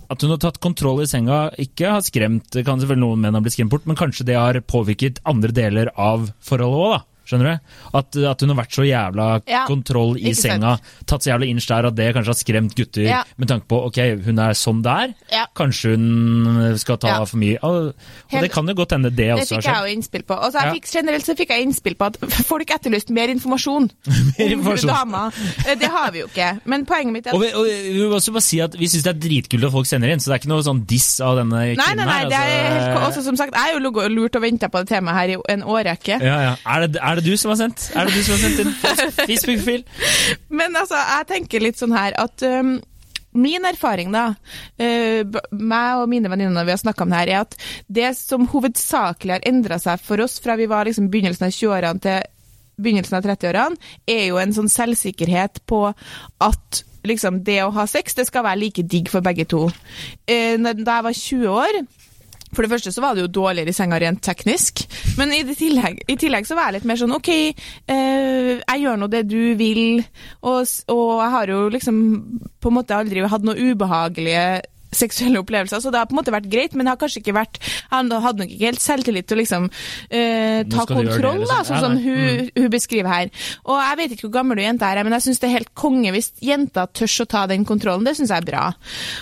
at 0.06 0.22
hun 0.22 0.30
har 0.30 0.38
tatt 0.38 0.60
kontroll 0.62 1.02
i 1.02 1.08
senga, 1.10 1.48
ikke 1.58 1.96
har 1.96 2.04
skremt 2.06 2.54
kan 2.62 2.78
selvfølgelig 2.78 3.02
noen 3.02 3.24
menn 3.24 3.34
ha 3.34 3.42
blitt 3.42 3.56
skremt 3.56 3.72
bort, 3.72 3.88
men 3.90 3.98
kanskje 3.98 4.28
det 4.28 4.36
har 4.38 4.58
påvirket 4.62 5.18
andre 5.26 5.50
deler 5.54 5.90
av 5.98 6.28
forholdet 6.46 6.82
òg, 6.84 6.92
da. 6.94 7.15
Skjønner 7.26 7.56
du? 7.56 7.72
At, 7.98 8.16
at 8.30 8.40
hun 8.44 8.52
har 8.54 8.58
vært 8.62 8.76
så 8.76 8.84
jævla 8.86 9.26
Ja, 9.50 9.64
kontroll 9.66 10.16
i 10.18 10.32
senga, 10.32 10.76
senga, 10.76 11.04
tatt 11.10 11.24
så 11.26 11.32
jævla 11.32 11.48
inch 11.50 11.66
der 11.68 11.88
at 11.90 11.96
det 11.98 12.08
kanskje 12.14 12.32
har 12.32 12.38
skremt 12.38 12.76
gutter 12.78 13.02
Ja. 13.08 13.22
med 13.36 13.48
tanke 13.50 13.66
på 13.70 13.80
ok, 13.88 13.98
hun 14.24 14.38
er 14.38 14.54
sånn 14.54 14.82
der, 14.86 15.14
Ja. 15.32 15.46
kanskje 15.58 15.96
hun 15.96 16.76
skal 16.78 16.96
ta 17.02 17.24
for 17.24 17.36
mye. 17.42 17.58
Og, 17.66 17.92
og 18.32 18.40
det 18.42 18.50
kan 18.54 18.66
jo 18.68 18.74
godt 18.78 18.92
hende 18.94 19.10
det 19.10 19.16
Det 19.16 19.30
også 19.34 19.56
fikk 19.58 19.66
jeg 19.66 19.82
jo 19.82 19.96
innspill 19.96 20.22
på. 20.28 20.38
Og 20.46 20.52
så 20.54 20.62
fikk, 20.72 20.86
generelt 20.92 21.26
så 21.26 21.34
fikk 21.38 21.50
jeg 21.50 21.66
innspill 21.66 21.96
på 21.98 22.06
at 22.12 22.18
folk 22.52 22.70
etterlyste 22.70 23.12
mer 23.16 23.28
informasjon 23.34 23.90
Mer 24.38 24.46
om 24.46 24.52
informasjon. 24.60 24.92
damer. 24.92 25.32
Eh, 25.66 25.74
Det 25.80 25.90
har 25.90 26.12
vi 26.14 26.22
jo 26.22 26.26
ikke. 26.30 26.50
Men 26.64 26.86
poenget 26.86 27.12
mitt 27.12 27.26
er 27.26 27.34
Og 27.34 27.42
vi, 27.42 27.50
og 27.56 27.64
vi 27.66 27.92
vil 27.98 28.14
også 28.16 28.32
bare 28.36 28.46
si 28.46 28.60
at 28.62 28.76
vi 28.78 28.86
syns 28.92 29.02
det 29.06 29.12
er 29.16 29.20
dritkult 29.26 29.66
at 29.66 29.72
folk 29.74 29.86
sender 29.90 30.12
inn, 30.14 30.20
så 30.22 30.30
det 30.30 30.36
er 30.36 30.42
ikke 30.44 30.52
noe 30.54 30.64
sånn 30.66 30.84
diss 30.88 31.08
av 31.24 31.36
denne 31.40 31.56
Nei, 31.56 31.74
kvinnen 31.74 31.96
nei, 32.02 32.06
nei, 32.06 32.18
her. 32.20 32.28
det 32.30 32.38
er 32.38 32.54
helt, 32.70 32.86
altså. 33.00 33.06
også 33.10 33.24
som 33.26 33.36
sagt, 33.40 33.54
jeg 33.56 33.62
har 33.62 33.74
jo 33.74 34.08
lurt 34.14 34.36
og 34.38 34.42
venta 34.44 34.68
på 34.72 34.82
det 34.84 34.88
temaet 34.92 35.16
her 35.16 35.34
i 35.34 35.36
en 35.56 35.62
årrekke. 35.66 36.20
ja, 36.22 36.36
ja. 36.46 36.52
Er, 36.66 36.86
det, 36.86 37.00
er 37.02 37.15
det 37.18 37.24
du 37.26 37.36
som 37.40 37.52
har 37.52 37.58
sendt? 37.60 37.88
Er 37.96 38.08
det 38.08 38.16
du 38.16 38.22
som 38.26 38.36
har 38.36 38.42
sendt 38.44 38.60
en 38.64 38.74
Facebook-fil? 39.20 39.82
Men 40.48 40.76
altså, 40.78 40.98
jeg 41.00 41.28
tenker 41.32 41.64
litt 41.64 41.80
sånn 41.80 41.96
her 41.96 42.16
at 42.20 42.44
um, 42.46 42.76
Min 43.36 43.66
erfaring, 43.68 44.14
da, 44.14 44.30
uh, 44.80 45.40
meg 45.52 45.98
og 46.00 46.06
mine 46.08 46.30
venninner 46.32 46.64
vi 46.64 46.72
har 46.72 46.80
snakka 46.80 47.04
om 47.04 47.10
det 47.12 47.18
her, 47.20 47.32
er 47.34 47.42
at 47.44 47.56
det 47.92 48.14
som 48.16 48.46
hovedsakelig 48.48 49.34
har 49.34 49.44
endra 49.50 49.76
seg 49.82 50.00
for 50.00 50.24
oss 50.24 50.38
fra 50.40 50.56
vi 50.56 50.68
var 50.70 50.88
liksom 50.88 51.10
begynnelsen 51.12 51.44
av 51.50 51.52
20-årene 51.52 52.00
til 52.06 52.24
begynnelsen 52.80 53.18
av 53.18 53.28
30-årene, 53.28 53.76
er 54.08 54.24
jo 54.30 54.40
en 54.40 54.56
sånn 54.56 54.72
selvsikkerhet 54.72 55.62
på 55.68 55.82
at 56.44 56.82
liksom 57.06 57.42
det 57.46 57.60
å 57.64 57.70
ha 57.76 57.84
sex, 57.88 58.16
det 58.18 58.26
skal 58.28 58.44
være 58.44 58.60
like 58.64 58.82
digg 58.88 59.12
for 59.12 59.24
begge 59.24 59.46
to. 59.48 59.66
Eh, 60.26 60.56
Da 60.56 60.96
jeg 60.98 61.06
var 61.06 61.20
20 61.20 61.46
år 61.52 61.78
for 62.56 62.64
det 62.64 62.72
første 62.72 62.92
så 62.94 63.04
var 63.04 63.16
det 63.16 63.26
jo 63.26 63.32
dårligere 63.42 63.72
i 63.72 63.76
senga 63.76 63.98
rent 64.00 64.22
teknisk, 64.24 64.86
men 65.20 65.34
i, 65.36 65.42
tillegg, 65.56 66.00
i 66.08 66.16
tillegg 66.20 66.48
så 66.48 66.56
var 66.56 66.70
jeg 66.70 66.78
litt 66.78 66.88
mer 66.88 67.00
sånn 67.02 67.16
OK, 67.16 67.32
eh, 67.92 68.52
jeg 68.56 68.82
gjør 68.82 69.02
nå 69.02 69.10
det 69.12 69.26
du 69.28 69.40
vil, 69.60 70.00
og, 70.40 70.64
og 70.92 71.10
jeg 71.20 71.34
har 71.36 71.52
jo 71.52 71.60
liksom 71.74 72.00
på 72.56 72.72
en 72.72 72.78
måte 72.78 72.96
aldri 72.96 73.26
hatt 73.28 73.44
noe 73.46 73.60
ubehagelige 73.60 74.48
seksuelle 74.94 75.40
opplevelser, 75.42 75.80
så 75.82 75.92
det 75.92 76.00
har 76.00 76.08
på 76.08 76.16
en 76.16 76.20
måte 76.20 76.34
vært 76.34 76.48
greit, 76.52 76.76
men 76.76 76.86
det 76.86 76.94
har 76.94 77.00
kanskje 77.00 77.22
ikke 77.22 77.34
vært 77.36 77.58
Han 77.90 78.10
hadde 78.10 78.42
nok 78.42 78.52
ikke 78.52 78.70
helt 78.70 78.82
selvtillit 78.82 79.26
til 79.28 79.36
å 79.36 79.40
liksom 79.40 79.68
eh, 80.10 80.62
ta 80.70 80.86
kontroll, 80.88 81.42
det, 81.42 81.48
da, 81.50 81.60
liksom. 81.60 81.64
sånn 81.70 81.84
som 81.84 81.96
hun, 82.02 82.50
hun 82.56 82.70
beskriver 82.72 83.10
her. 83.10 83.32
Og 83.66 83.80
jeg 83.80 83.98
vet 84.00 84.14
ikke 84.14 84.26
hvor 84.28 84.36
gammel 84.38 84.60
du 84.60 84.64
jenta 84.64 84.90
er, 84.90 85.02
men 85.06 85.16
jeg 85.16 85.26
syns 85.26 85.42
det 85.42 85.50
er 85.50 85.56
helt 85.58 85.72
konge 85.78 86.12
hvis 86.14 86.32
jenta 86.44 86.86
tør 86.86 87.10
å 87.24 87.28
ta 87.30 87.44
den 87.50 87.66
kontrollen. 87.68 88.06
Det 88.06 88.16
syns 88.18 88.32
jeg 88.34 88.44
er 88.44 88.48
bra. 88.48 88.64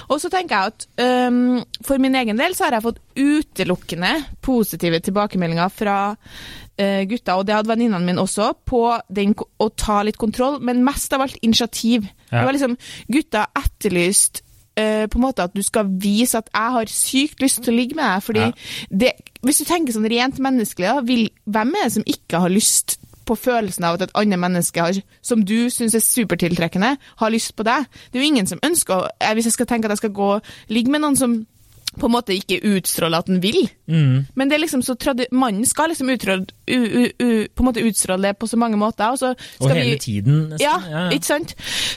Og 0.09 0.21
så 0.23 0.30
tenker 0.33 0.56
jeg 0.56 0.75
at 0.75 0.87
um, 1.28 1.62
for 1.85 2.02
min 2.02 2.16
egen 2.18 2.40
del 2.40 2.56
så 2.56 2.66
har 2.66 2.78
jeg 2.78 2.87
fått 2.87 3.02
utelukkende 3.14 4.12
positive 4.44 5.00
tilbakemeldinger 5.04 5.73
fra 5.75 5.99
uh, 6.14 7.02
gutta, 7.11 7.38
og 7.38 7.47
det 7.49 7.56
hadde 7.59 7.71
venninnene 7.71 8.06
mine 8.06 8.25
også, 8.25 8.52
på 8.66 8.87
den, 9.14 9.35
å 9.35 9.71
ta 9.71 10.00
litt 10.06 10.21
kontroll, 10.21 10.61
men 10.64 10.85
mest 10.87 11.14
av 11.14 11.26
alt 11.26 11.38
initiativ. 11.42 12.09
Ja. 12.30 12.40
Det 12.40 12.49
var 12.49 12.56
liksom 12.56 12.80
Gutta 13.14 13.44
etterlyst 13.59 14.42
øh, 14.78 15.09
på 15.09 15.19
en 15.19 15.25
måte 15.25 15.43
at 15.43 15.54
du 15.54 15.62
skal 15.62 15.87
vise 15.88 16.38
at 16.38 16.50
jeg 16.54 16.73
har 16.73 16.90
sykt 16.90 17.40
lyst 17.43 17.62
til 17.62 17.75
å 17.75 17.76
ligge 17.76 17.95
med 17.97 18.04
deg. 18.04 18.23
fordi 18.23 18.40
Ja. 18.40 18.52
det, 18.90 19.12
Hvis 19.43 19.59
du 19.59 19.64
tenker 19.64 19.93
sånn 19.93 20.09
rent 20.11 20.38
menneskelig, 20.38 20.87
da, 20.88 21.00
vil, 21.00 21.31
hvem 21.45 21.75
er 21.76 21.85
det 21.85 21.93
som 21.93 22.07
ikke 22.07 22.40
har 22.40 22.49
lyst 22.49 22.99
på 23.25 23.35
følelsen 23.37 23.85
av 23.85 23.95
at 23.95 24.02
et 24.02 24.14
annet 24.14 24.38
menneske 24.38 24.81
har, 24.81 24.93
som 25.23 25.45
du 25.45 25.71
syns 25.71 25.95
er 25.95 26.00
supertiltrekkende, 26.00 26.97
har 27.16 27.31
lyst 27.31 27.57
på 27.57 27.62
deg? 27.64 27.87
Det 28.12 28.19
er 28.19 28.23
jo 28.25 28.31
ingen 28.33 28.47
som 28.47 28.59
ønsker 28.64 29.09
eh, 29.21 29.35
Hvis 29.35 29.45
jeg 29.45 29.52
skal 29.52 29.66
tenke 29.66 29.87
at 29.87 29.90
jeg 29.90 29.99
skal 29.99 30.11
gå 30.11 30.31
og 30.35 30.43
ligge 30.69 30.90
med 30.90 31.00
noen 31.00 31.16
som 31.16 31.47
på 31.99 32.07
en 32.09 32.13
måte 32.15 32.35
ikke 32.37 32.61
utstråle 32.75 33.19
at 33.19 33.27
den 33.31 33.41
vil. 33.43 33.69
Mm. 33.91 34.27
Men 34.35 34.49
det 34.51 34.57
er 34.57 34.63
liksom 34.65 34.83
så 34.85 34.95
mannen 35.33 35.65
skal 35.69 35.89
liksom 35.93 36.09
utstråle, 36.15 36.47
på 36.67 37.63
en 37.63 37.67
måte 37.69 37.83
utstråle 37.85 38.29
det 38.31 38.39
på 38.41 38.49
så 38.49 38.57
mange 38.61 38.79
måter. 38.81 39.13
Og, 39.13 39.19
så 39.21 39.33
Og 39.61 39.71
hele 39.71 39.95
vi, 39.95 39.99
tiden, 40.01 40.39
nesten. 40.51 40.65
ja, 40.65 40.75
Ja, 40.91 41.05
ja. 41.07 41.11
ikke 41.15 41.29
sant? 41.29 41.55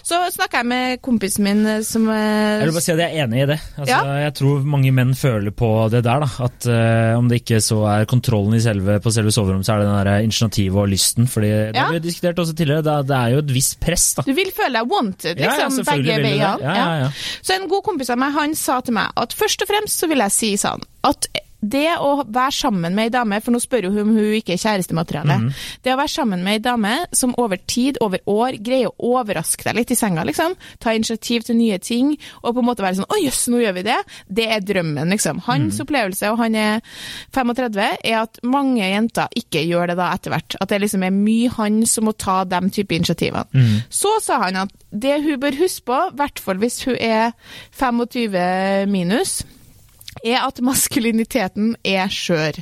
Så 0.08 0.20
snakka 0.36 0.62
jeg 0.62 0.68
med 0.70 1.01
kompisen 1.06 1.44
min 1.48 1.66
eh, 1.66 1.82
som 1.88 2.08
eh, 2.10 2.60
Jeg 2.62 2.68
vil 2.68 2.75
bare 2.77 2.86
si 2.86 2.92
at 2.94 3.01
jeg 3.04 3.16
er 3.18 3.25
enig 3.25 3.42
i 3.44 3.48
det. 3.54 3.60
Altså, 3.77 3.88
Ja. 3.98 4.18
Jeg 4.27 4.34
tror 4.39 4.66
mange 4.68 4.92
menn 4.92 5.13
føler 5.16 5.51
på 5.56 5.70
det 5.92 6.04
der. 6.06 6.20
da, 6.25 6.30
At 6.46 6.68
uh, 6.68 7.18
Om 7.18 7.30
det 7.30 7.42
ikke 7.44 7.62
så 7.63 7.80
er 7.88 8.06
kontrollen 8.10 8.54
i 8.58 8.62
selve, 8.63 9.00
på 9.04 9.12
selve 9.13 9.32
soverommet, 9.32 9.66
så 9.68 9.74
er 9.77 9.84
det 9.84 9.88
den 9.88 10.06
der 10.08 10.20
initiativet 10.27 10.77
og 10.84 10.89
lysten. 10.92 11.27
fordi 11.27 11.50
Det 11.72 11.77
har 11.77 11.94
vi 11.94 12.00
diskutert 12.00 12.39
også 12.44 12.54
tidligere. 12.56 12.84
Det, 12.84 12.94
er- 12.94 13.08
det 13.08 13.18
er 13.18 13.30
jo 13.36 13.38
et 13.46 13.54
visst 13.54 13.80
press. 13.80 14.13
da. 14.18 14.22
Du 14.27 14.34
vil 14.34 14.51
føle 14.56 14.74
deg 14.80 14.92
wanted, 14.92 15.39
liksom, 15.39 15.80
begge 15.86 16.18
veiene. 16.22 16.38
Ja, 16.38 16.58
ja, 16.62 16.88
ja. 17.06 17.10
Så 17.42 17.56
en 17.56 17.68
god 17.70 17.84
kompis 17.84 18.10
av 18.10 18.18
meg, 18.20 18.34
han 18.34 18.56
sa 18.56 18.80
til 18.82 18.94
meg 18.98 19.12
at 19.18 19.34
først 19.34 19.62
og 19.63 19.68
fremst 19.70 19.87
så 19.89 20.10
vil 20.12 20.24
jeg 20.25 20.36
si 20.36 20.53
sånn 20.62 20.84
at 21.08 21.29
det 21.58 21.96
å 21.98 22.22
være 22.22 22.53
sammen 22.53 22.94
med 22.94 23.08
ei 23.08 23.13
dame, 23.13 23.39
for 23.41 23.53
nå 23.53 23.60
spør 23.62 23.88
jo 23.88 23.94
hun 23.96 24.03
om 24.03 24.12
hun 24.13 24.36
ikke 24.38 24.53
er 24.53 24.62
kjærestemateriale, 24.62 25.38
Mm. 25.38 25.53
det 25.84 25.94
å 25.94 25.98
være 25.98 26.13
sammen 26.13 26.44
med 26.44 26.53
ei 26.53 26.60
dame 26.60 27.08
som 27.12 27.34
over 27.38 27.58
tid, 27.67 27.98
over 28.00 28.20
år, 28.27 28.62
greier 28.62 28.91
å 28.91 29.17
overraske 29.17 29.63
deg 29.63 29.75
litt 29.75 29.91
i 29.91 29.96
senga, 29.96 30.24
liksom, 30.24 30.53
ta 30.79 30.91
initiativ 30.94 31.44
til 31.44 31.56
nye 31.56 31.79
ting, 31.79 32.17
og 32.44 32.53
på 32.53 32.60
en 32.60 32.65
måte 32.65 32.84
være 32.84 32.98
sånn 32.98 33.10
'Å 33.10 33.24
jøss, 33.24 33.48
nå 33.48 33.58
gjør 33.58 33.74
vi 33.74 33.84
det', 33.84 34.06
det 34.32 34.48
er 34.48 34.60
drømmen, 34.60 35.10
liksom. 35.10 35.39
Hans 35.41 35.79
mm. 35.79 35.82
opplevelse, 35.82 36.32
og 36.32 36.38
han 36.38 36.56
er 36.56 36.82
35, 37.34 37.98
er 38.03 38.22
at 38.22 38.38
mange 38.44 38.82
jenter 38.82 39.27
ikke 39.36 39.65
gjør 39.65 39.88
det 39.88 39.98
da 39.98 40.13
etter 40.13 40.32
hvert. 40.32 40.56
At 40.62 40.70
det 40.70 40.82
liksom 40.82 41.03
er 41.03 41.12
mye 41.12 41.50
han 41.50 41.86
som 41.86 42.06
må 42.06 42.15
ta 42.15 42.44
de 42.44 42.70
type 42.70 42.94
initiativene. 42.94 43.46
Mm. 43.53 43.82
Så 43.89 44.22
sa 44.22 44.44
han 44.44 44.56
at 44.56 44.70
det 44.91 45.24
hun 45.24 45.39
bør 45.39 45.58
huske 45.58 45.86
på, 45.86 46.12
i 46.12 46.15
hvert 46.15 46.39
fall 46.39 46.58
hvis 46.58 46.84
hun 46.86 46.96
er 47.00 47.34
25 47.72 48.86
minus, 48.86 49.44
er 50.24 50.41
at 50.43 50.62
maskuliniteten 50.65 51.75
er 51.86 52.09
skjør. 52.12 52.62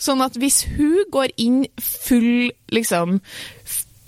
Sånn 0.00 0.22
at 0.24 0.36
hvis 0.40 0.64
hun 0.76 1.06
går 1.12 1.34
inn 1.40 1.64
full, 1.80 2.50
liksom 2.72 3.20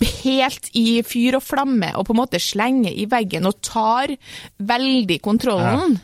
Helt 0.05 0.67
i 0.75 0.99
fyr 1.07 1.37
og 1.37 1.43
flamme 1.45 1.93
og 1.95 2.03
på 2.05 2.11
en 2.11 2.17
måte 2.19 2.39
slenger 2.43 2.91
i 2.91 3.05
veggen 3.07 3.47
og 3.47 3.61
tar 3.63 4.11
veldig 4.59 5.17
kontrollen, 5.23 5.95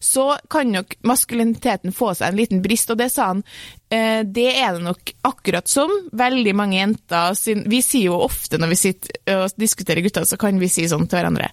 så 0.00 0.38
kan 0.50 0.72
nok 0.72 0.96
maskuliniteten 1.04 1.92
få 1.92 2.14
seg 2.16 2.30
en 2.32 2.38
liten 2.40 2.62
brist. 2.64 2.88
Og 2.94 3.02
det 3.02 3.10
sa 3.12 3.28
han, 3.34 3.44
det 3.90 4.46
er 4.58 4.74
det 4.74 4.82
nok 4.82 5.10
akkurat 5.28 5.68
som 5.70 5.90
veldig 6.16 6.54
mange 6.56 6.78
jenter 6.78 7.36
Vi 7.70 7.78
sier 7.84 8.08
jo 8.08 8.16
ofte 8.24 8.58
når 8.58 8.72
vi 8.72 8.78
sitter 8.80 9.36
og 9.36 9.54
diskuterer 9.60 10.02
gutter, 10.02 10.24
så 10.26 10.38
kan 10.40 10.58
vi 10.58 10.70
si 10.72 10.86
sånn 10.90 11.04
til 11.06 11.20
hverandre 11.20 11.50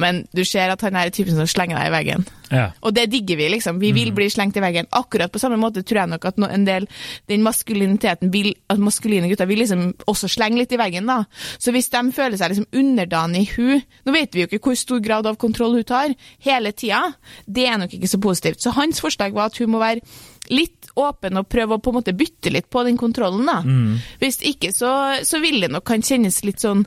Men 0.00 0.22
du 0.32 0.44
ser 0.48 0.72
at 0.72 0.80
han 0.86 0.96
er 0.96 1.12
typen 1.12 1.36
som 1.36 1.48
slenger 1.50 1.76
deg 1.76 1.90
i 1.90 1.92
veggen. 1.92 2.24
Ja. 2.52 2.66
Og 2.84 2.94
det 2.96 3.06
digger 3.12 3.38
vi, 3.40 3.48
liksom. 3.54 3.78
Vi 3.80 3.92
vil 3.96 4.12
bli 4.14 4.28
slengt 4.30 4.56
i 4.60 4.62
veggen. 4.64 4.88
Akkurat 4.92 5.32
på 5.32 5.40
samme 5.40 5.58
måte 5.60 5.82
tror 5.84 6.02
jeg 6.02 6.12
nok 6.12 6.26
at 6.28 6.40
en 6.46 6.66
del 6.68 6.88
den 7.30 7.44
maskuliniteten 7.44 8.32
vil, 8.32 8.52
at 8.72 8.80
maskuline 8.82 9.30
gutter 9.30 9.48
vil 9.48 9.62
liksom 9.64 9.86
også 10.10 10.30
slenge 10.32 10.60
litt 10.60 10.74
i 10.74 10.80
veggen, 10.80 11.08
da. 11.08 11.22
Så 11.58 11.72
hvis 11.74 11.90
de 11.92 12.02
føler 12.12 12.38
seg 12.40 12.52
liksom 12.52 12.68
underdanig 12.82 13.46
hun 13.56 13.80
Nå 14.06 14.12
vet 14.14 14.34
vi 14.34 14.42
jo 14.42 14.48
ikke 14.48 14.70
hvor 14.70 14.76
stor 14.78 15.00
grad 15.02 15.26
av 15.28 15.38
kontroll 15.40 15.76
hun 15.78 15.86
tar 15.86 16.12
hele 16.44 16.72
tida. 16.76 17.00
Det 17.46 17.64
er 17.68 17.80
nok 17.80 17.94
ikke 17.96 18.10
så 18.10 18.20
positivt. 18.22 18.62
Så 18.62 18.74
hans 18.76 19.00
forslag 19.02 19.34
var 19.36 19.50
at 19.50 19.58
hun 19.60 19.72
må 19.72 19.80
være 19.82 20.02
litt 20.50 20.88
åpen 20.98 21.38
og 21.38 21.46
prøve 21.48 21.76
å 21.76 21.80
på 21.80 21.92
en 21.92 21.94
måte 22.00 22.12
bytte 22.18 22.50
litt 22.52 22.66
på 22.68 22.82
den 22.84 22.96
kontrollen, 23.00 23.46
da. 23.46 23.60
Hvis 24.20 24.40
ikke, 24.44 24.72
så, 24.74 24.90
så 25.24 25.38
vil 25.40 25.60
det 25.62 25.70
nok 25.72 25.84
kan 25.88 26.02
kjennes 26.04 26.40
litt 26.44 26.60
sånn 26.60 26.82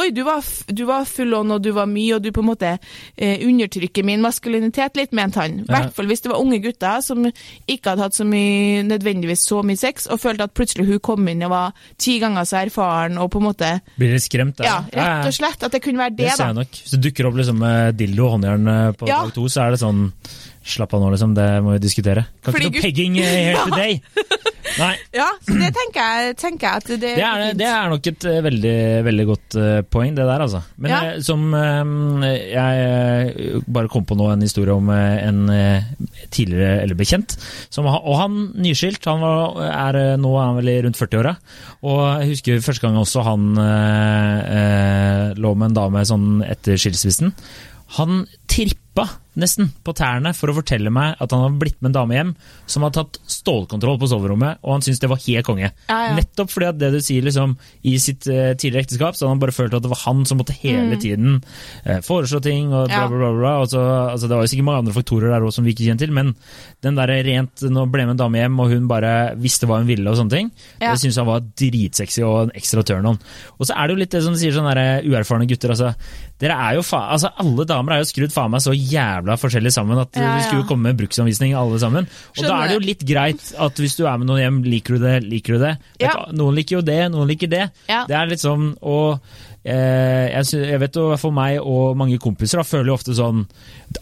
Oi, 0.00 0.08
du 0.10 0.22
var, 0.26 0.40
du 0.72 0.80
var 0.88 1.04
full 1.06 1.34
on, 1.36 1.52
og 1.54 1.60
du 1.62 1.68
var 1.76 1.86
mye, 1.86 2.16
og 2.16 2.24
du 2.24 2.30
på 2.34 2.42
en 2.42 2.48
måte 2.48 2.72
eh, 2.74 3.44
undertrykker 3.46 4.02
min 4.08 4.24
maskulinitet 4.24 4.96
litt, 4.98 5.12
mente 5.14 5.38
han. 5.44 5.60
I 5.62 5.68
hvert 5.70 5.92
fall 5.94 6.08
hvis 6.10 6.24
det 6.24 6.32
var 6.32 6.40
unge 6.42 6.58
gutter 6.64 7.04
som 7.04 7.28
ikke 7.28 7.92
hadde 7.92 8.06
hatt 8.08 8.16
så 8.18 8.26
mye, 8.26 8.80
nødvendigvis 8.88 9.44
så 9.46 9.60
mye 9.62 9.78
sex, 9.78 10.08
og 10.10 10.18
følte 10.24 10.48
at 10.48 10.56
plutselig 10.56 10.88
hun 10.88 10.98
kom 11.04 11.28
inn 11.30 11.44
og 11.46 11.52
var 11.54 11.76
ti 12.00 12.16
ganger 12.24 12.48
så 12.48 12.62
erfaren, 12.64 13.20
og 13.22 13.30
på 13.36 13.38
en 13.44 13.46
måte 13.52 13.70
Blir 14.00 14.16
litt 14.16 14.26
skremt? 14.26 14.64
Ja, 14.64 14.80
rett 14.90 15.28
og 15.30 15.36
slett. 15.38 15.62
At 15.62 15.76
det 15.76 15.84
kunne 15.84 16.02
være 16.02 16.16
Det 16.16 16.24
det, 16.24 16.32
ser 16.34 16.42
da. 16.42 16.50
jeg 16.50 16.58
nok. 16.64 16.80
Hvis 16.82 16.96
det 16.96 17.02
dukker 17.06 17.30
opp 17.30 17.38
liksom 17.38 17.62
med 17.62 18.00
dildo 18.00 18.26
og 18.26 18.34
håndjern 18.38 18.72
eh, 18.74 18.90
på 18.98 19.12
Ja. 19.12 19.22
dag 19.28 19.36
to, 19.38 19.46
så 19.52 19.68
er 19.68 19.76
det 19.76 19.82
sånn 19.84 20.08
Slapp 20.64 20.94
av 20.96 21.02
nå, 21.04 21.10
liksom. 21.12 21.34
Det 21.36 21.48
må 21.64 21.74
vi 21.76 21.82
diskutere. 21.84 22.24
Kan 22.42 22.54
Fordi 22.54 22.70
ikke 22.70 22.78
noe 22.80 22.86
pegging 22.88 23.18
eh, 23.20 23.34
here 23.50 23.64
today! 23.68 24.00
Nei. 24.74 24.94
Ja, 25.14 25.26
så 25.44 25.54
det 25.60 25.68
tenker 25.76 26.00
jeg, 26.02 26.30
tenker 26.40 26.66
jeg 26.66 26.80
at 26.80 26.86
det, 26.88 27.10
Det 27.18 27.22
er, 27.22 27.42
det 27.54 27.66
er 27.68 27.90
nok 27.92 28.06
et 28.10 28.24
eh, 28.26 28.38
veldig, 28.42 28.72
veldig 29.06 29.26
godt 29.28 29.56
eh, 29.60 29.76
poeng, 29.92 30.14
det 30.16 30.24
der, 30.26 30.42
altså. 30.46 30.62
Men 30.80 30.90
Ja. 30.90 31.00
jeg, 31.12 31.20
som 31.28 31.44
eh, 31.54 32.24
jeg 32.48 32.86
eh, 32.88 33.58
bare 33.76 33.90
kom 33.92 34.06
på 34.08 34.16
nå 34.18 34.30
en 34.32 34.42
historie 34.42 34.74
om 34.74 34.88
eh, 34.90 35.20
en 35.28 35.42
eh, 35.52 35.84
tidligere 36.34 36.80
eller 36.86 36.98
bekjent. 36.98 37.36
Som, 37.70 37.86
og 37.92 38.16
han 38.18 38.40
nyskilt. 38.64 39.04
Han 39.06 39.22
var, 39.22 39.60
er, 39.68 40.00
eh, 40.00 40.14
nå 40.24 40.32
er 40.40 40.48
han 40.48 40.58
vel 40.58 40.72
rundt 40.88 40.98
40-åra. 40.98 41.36
Og 41.84 42.00
jeg 42.24 42.32
husker 42.32 42.64
første 42.64 42.86
gang 42.88 42.98
også 43.04 43.22
han 43.28 43.50
eh, 43.60 44.54
eh, 44.58 45.26
lå 45.38 45.54
med 45.54 45.70
en 45.70 45.78
dame 45.82 46.02
sånn 46.08 46.40
etter 46.48 46.80
skilsmissen. 46.80 47.36
Han 48.00 48.24
trippa 48.50 48.80
nesten 49.34 49.66
på 49.82 49.90
tærne 49.98 50.30
for 50.38 50.46
å 50.46 50.54
fortelle 50.54 50.90
meg 50.94 51.16
at 51.18 51.32
han 51.34 51.40
hadde 51.42 51.58
blitt 51.58 51.80
med 51.82 51.88
en 51.90 51.94
dame 51.96 52.14
hjem 52.14 52.28
som 52.70 52.84
hadde 52.86 53.00
tatt 53.00 53.16
stålkontroll 53.26 53.96
på 53.98 54.06
soverommet, 54.06 54.60
og 54.62 54.76
han 54.76 54.84
syntes 54.86 55.00
det 55.02 55.08
var 55.10 55.18
helt 55.24 55.46
konge. 55.48 55.70
Ja, 55.90 55.96
ja. 56.06 56.12
Nettopp 56.14 56.52
fordi 56.52 56.68
at 56.68 56.78
det 56.78 56.92
du 56.94 57.00
sier 57.02 57.26
liksom, 57.26 57.56
i 57.82 57.96
sitt 57.98 58.28
uh, 58.30 58.52
tidligere 58.54 58.84
ekteskap, 58.86 59.16
så 59.18 59.26
hadde 59.26 59.32
han 59.34 59.42
bare 59.42 59.56
følt 59.56 59.74
at 59.74 59.82
det 59.82 59.90
var 59.90 60.02
han 60.04 60.22
som 60.30 60.38
måtte 60.38 60.54
hele 60.60 60.94
tiden 61.02 61.40
uh, 61.42 61.98
foreslå 62.06 62.38
ting 62.46 62.70
og 62.72 62.86
bla, 62.92 63.00
Mm. 63.04 63.10
Bla, 63.10 63.18
bla. 63.18 63.32
bla. 63.40 63.52
Og 63.64 63.68
så, 63.74 63.80
altså, 64.14 64.28
det 64.30 64.36
var 64.38 64.46
jo 64.46 64.52
sikkert 64.54 64.68
mange 64.70 64.84
andre 64.84 64.94
faktorer 64.94 65.34
der 65.34 65.42
også 65.48 65.58
som 65.58 65.66
vi 65.66 65.74
ikke 65.74 65.88
kjente 65.88 66.06
til, 66.06 66.14
men 66.14 66.30
den 66.86 66.94
der 67.00 67.10
rent 67.26 67.64
Nå 67.74 67.84
ble 67.90 68.06
med 68.06 68.14
en 68.14 68.22
dame 68.22 68.38
hjem, 68.38 68.60
og 68.62 68.70
hun 68.70 68.86
bare 68.88 69.10
visste 69.40 69.66
hva 69.66 69.80
hun 69.82 69.90
ville 69.90 70.06
og 70.10 70.16
sånne 70.20 70.30
ting, 70.36 70.52
Ja. 70.78 70.92
det 70.94 71.02
syntes 71.02 71.18
han 71.18 71.26
var 71.28 71.42
dritsexy 71.58 72.22
og 72.22 72.38
en 72.46 72.54
ekstra 72.54 72.84
turn 72.86 73.06
on. 73.10 73.18
Og 73.58 73.66
så 73.66 73.74
er 73.74 73.88
det 73.90 73.96
jo 73.96 74.02
litt 74.04 74.14
det 74.14 74.22
som 74.22 74.32
du 74.34 74.38
sier, 74.38 74.54
sånne 74.54 74.74
der 74.78 75.10
uerfarne 75.10 75.48
gutter. 75.50 75.74
altså, 75.74 75.90
dere 76.38 76.54
er 76.58 76.74
jo 76.78 76.82
fa 76.82 77.04
altså 77.14 77.30
Alle 77.38 77.64
damer 77.68 77.92
er 77.94 78.02
jo 78.02 78.08
skrudd 78.10 78.32
faen 78.34 78.50
meg 78.54 78.60
så 78.64 78.72
jævla 78.90 79.36
forskjellig 79.40 79.72
sammen 79.74 80.00
at 80.02 80.18
Ja, 80.18 80.34
vi 80.36 80.44
skulle 80.46 80.62
jo 80.62 80.68
komme 80.68 80.90
med 80.90 81.00
bruksanvisning 81.00 81.54
alle 81.58 81.80
sammen. 81.82 82.08
Og 82.36 82.42
da 82.44 82.58
er 82.60 82.72
det 82.72 82.78
jo 82.78 82.84
litt 82.84 83.06
greit 83.08 83.50
at 83.60 83.80
hvis 83.82 83.96
du 83.98 84.04
er 84.06 84.20
med 84.20 84.30
noen 84.30 84.42
hjem, 84.42 84.60
liker 84.68 84.96
du 84.96 85.06
det, 85.06 85.16
liker 85.26 85.56
du 85.56 85.64
det. 85.66 85.74
Ja. 86.02 86.14
Noen 86.34 86.58
liker 86.58 86.78
jo 86.78 86.84
det, 86.86 87.00
noen 87.14 87.30
liker 87.30 87.50
det. 87.50 87.64
Ja. 87.90 88.04
Det 88.08 88.18
er 88.18 88.30
litt 88.30 88.44
sånn, 88.44 88.72
og 88.84 89.18
eh, 89.64 90.30
jeg, 90.34 90.78
vet 90.82 91.00
jo 91.00 91.08
for 91.20 91.34
meg 91.34 91.60
og 91.62 91.96
mange 91.98 92.20
kompiser 92.22 92.60
da, 92.60 92.66
føler 92.68 92.92
jo 92.92 92.98
ofte 92.98 93.16
sånn 93.16 93.44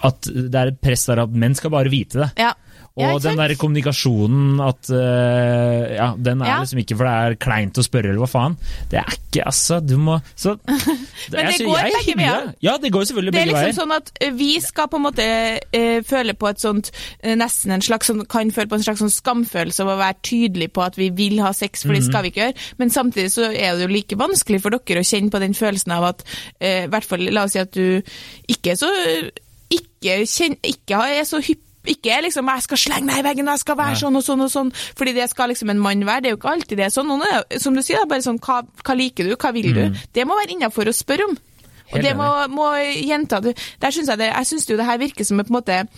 at 0.02 0.28
det 0.28 0.58
er 0.58 0.72
et 0.72 0.82
press 0.82 1.06
der 1.08 1.24
at 1.24 1.32
menn 1.34 1.56
skal 1.58 1.74
bare 1.74 1.92
vite 1.92 2.24
det. 2.24 2.30
Ja. 2.42 2.52
Og 2.94 3.22
den 3.25 3.38
der 3.40 3.54
kommunikasjonen 3.56 4.58
at 4.61 4.90
uh, 4.92 5.94
Ja, 5.96 6.11
den 6.20 6.42
er 6.42 6.46
Ja. 6.50 6.56
liksom 6.61 6.78
ikke 6.82 6.96
for 6.99 7.08
det 7.08 7.12
er 7.14 7.37
kleint 7.40 7.78
å 7.80 7.84
spørre, 7.87 8.11
eller 8.12 8.20
hva 8.20 8.28
faen. 8.28 8.56
Det 8.90 8.99
er 9.00 9.14
ikke, 9.16 9.46
altså. 9.49 9.78
Du 9.80 9.94
må 9.96 10.18
Så 10.37 10.58
Men 11.32 11.38
jeg 11.40 11.46
det 11.46 11.54
sy- 11.56 11.64
går 11.70 11.78
jeg 11.78 11.94
begge 11.96 12.16
veier. 12.20 12.50
Ja, 12.61 12.75
det 12.82 12.90
går 12.92 13.06
selvfølgelig 13.08 13.32
begge 13.32 13.46
veier. 13.46 13.54
Det 13.54 13.62
er 13.62 13.70
liksom 13.72 13.88
veier. 13.88 13.96
sånn 13.96 13.96
at 13.96 14.12
eh, 14.26 14.34
vi 14.37 14.50
skal 14.61 14.90
på 14.92 15.00
en 15.00 15.06
måte 15.06 15.25
uh, 15.25 16.02
føle 16.04 16.34
på 16.37 16.50
et 16.50 16.61
sånt 16.61 16.90
uh, 17.25 17.32
Nesten 17.40 17.72
en 17.72 17.80
slags 17.88 18.11
sånn, 18.12 18.26
kan 18.28 18.52
føle 18.52 18.68
på 18.68 18.76
en 18.76 18.84
slags 18.84 19.00
sånn 19.00 19.14
skamfølelse 19.16 19.87
av 19.87 19.94
å 19.94 19.99
være 20.02 20.20
tydelig 20.28 20.68
på 20.76 20.84
at 20.84 21.00
vi 21.00 21.08
vil 21.16 21.40
ha 21.40 21.52
sex, 21.56 21.82
for 21.87 21.92
Mhm. 21.94 21.96
det 21.96 22.04
skal 22.11 22.22
vi 22.22 22.30
ikke 22.34 22.44
gjøre. 22.44 22.61
Men 22.78 22.90
samtidig 22.92 23.30
så 23.32 23.49
er 23.49 23.72
det 23.78 23.87
jo 23.88 23.92
like 23.94 24.16
vanskelig 24.20 24.61
for 24.61 24.70
dere 24.76 25.00
å 25.00 25.08
kjenne 25.08 25.30
på 25.32 25.40
den 25.40 25.54
følelsen 25.56 25.92
av 25.96 26.04
at 26.12 26.25
I 26.61 26.87
hvert 26.92 27.04
fall, 27.08 27.25
la 27.32 27.44
oss 27.49 27.52
si 27.56 27.58
at 27.62 27.72
du 27.72 28.02
ikke 28.52 28.72
er 28.76 28.80
så 28.84 28.92
Ikke, 29.72 30.20
kjen, 30.28 30.58
ikke 30.61 30.99
er 31.16 31.25
så 31.25 31.40
hypp 31.40 31.62
ikke 31.86 32.20
liksom 32.22 32.46
'jeg 32.48 32.62
skal 32.62 32.76
slenge 32.78 33.06
meg 33.06 33.18
i 33.18 33.22
veggen', 33.28 33.48
og 33.48 33.52
'jeg 33.52 33.58
skal 33.58 33.76
være 33.76 33.92
Nei. 33.92 34.00
sånn 34.00 34.16
og 34.16 34.22
sånn', 34.22 34.42
og 34.42 34.50
sånn, 34.50 34.72
fordi 34.96 35.12
det 35.14 35.30
skal 35.30 35.48
liksom 35.48 35.70
en 35.70 35.78
mann 35.80 36.00
være. 36.06 36.20
Det 36.22 36.26
er 36.26 36.30
jo 36.30 36.36
ikke 36.36 36.52
alltid 36.52 36.76
det 36.78 36.84
er 36.86 36.90
sånn. 36.90 37.06
Noen 37.06 37.22
er, 37.22 37.58
som 37.58 37.74
du 37.74 37.82
sier, 37.82 37.96
det 37.96 38.02
er 38.04 38.08
bare 38.08 38.22
sånn 38.22 38.38
'hva, 38.40 38.62
hva 38.84 38.94
liker 38.96 39.24
du, 39.28 39.36
hva 39.36 39.52
vil 39.52 39.74
du?' 39.74 39.90
Det 40.12 40.26
må 40.26 40.34
være 40.34 40.52
innafor 40.56 40.84
å 40.86 40.92
spørre 40.94 41.24
om. 41.28 41.36
Og 41.92 41.98
Helt 42.00 42.04
det 42.04 42.16
må, 42.16 42.48
må 42.48 42.72
jenta 43.04 43.40
du- 43.42 43.52
Der 43.80 43.90
synes 43.90 44.06
jeg 44.08 44.18
det, 44.18 44.32
jeg 44.34 44.46
syns 44.46 44.66
jo 44.70 44.76
det 44.76 44.86
her 44.86 44.98
virker 44.98 45.24
som 45.24 45.38
på 45.38 45.46
en 45.50 45.62
måte 45.62 45.88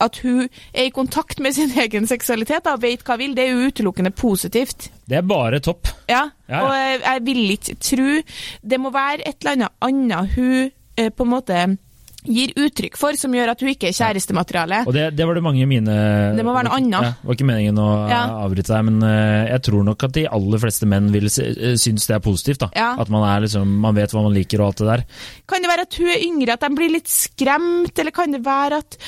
at 0.00 0.16
hun 0.18 0.48
er 0.74 0.84
i 0.84 0.90
kontakt 0.90 1.38
med 1.40 1.52
sin 1.54 1.70
egen 1.78 2.06
seksualitet 2.06 2.66
og 2.66 2.80
vet 2.82 3.02
hva 3.04 3.12
hun 3.14 3.18
vil. 3.18 3.34
Det 3.34 3.48
er 3.48 3.52
jo 3.52 3.68
utelukkende 3.70 4.10
positivt. 4.10 4.90
Det 5.08 5.16
er 5.18 5.22
bare 5.22 5.60
topp. 5.60 5.88
Ja, 6.08 6.28
Ja, 6.48 6.56
ja. 6.56 6.60
og 6.66 6.72
jeg, 6.74 7.00
jeg 7.04 7.24
vil 7.26 7.50
ikke 7.50 7.76
tro 7.80 8.22
Det 8.68 8.80
må 8.80 8.90
være 8.92 9.26
et 9.28 9.36
eller 9.44 9.52
annet 9.52 9.68
annet 9.80 10.34
hun 10.34 10.70
eh, 10.98 11.08
på 11.10 11.22
en 11.24 11.30
måte 11.30 11.78
gir 12.24 12.52
uttrykk 12.54 12.94
for, 13.00 13.16
som 13.18 13.32
gjør 13.34 13.50
at 13.50 13.62
hun 13.64 13.70
ikke 13.72 13.88
er 13.90 13.96
kjærestemateriale. 13.96 14.82
Og 14.86 14.94
det, 14.94 15.08
det 15.18 15.26
var 15.26 15.34
det 15.34 15.42
mange 15.42 15.64
mine 15.66 15.96
Det 16.36 16.44
må 16.46 16.52
være 16.54 16.68
noe 16.68 16.76
annet. 16.78 17.06
Ja, 17.08 17.12
var 17.26 17.34
ikke 17.38 17.48
meningen 17.48 17.80
å 17.82 17.88
Ja. 18.12 18.20
avbryte 18.44 18.70
deg, 18.70 18.84
men 18.90 19.02
eh, 19.08 19.48
jeg 19.50 19.62
tror 19.66 19.82
nok 19.88 20.06
at 20.06 20.14
de 20.14 20.26
aller 20.38 20.62
fleste 20.62 20.86
menn 20.86 21.10
vil 21.14 21.26
eh, 21.26 21.74
synes 21.80 22.06
det 22.06 22.14
er 22.18 22.22
positivt. 22.22 22.62
da. 22.62 22.70
Ja. 22.78 22.92
At 23.02 23.10
man, 23.10 23.26
er 23.26 23.42
liksom, 23.46 23.74
man 23.82 23.98
vet 23.98 24.14
hva 24.14 24.22
man 24.22 24.36
liker 24.36 24.62
og 24.62 24.70
alt 24.70 24.82
det 24.84 24.90
der. 24.92 25.04
Kan 25.50 25.66
det 25.66 25.72
være 25.72 25.86
at 25.88 25.98
hun 25.98 26.12
er 26.14 26.22
yngre, 26.28 26.54
at 26.54 26.66
de 26.68 26.70
blir 26.78 26.94
litt 26.94 27.10
skremt, 27.10 27.98
eller 27.98 28.14
kan 28.14 28.30
det 28.38 28.44
være 28.46 28.78
at 28.84 28.98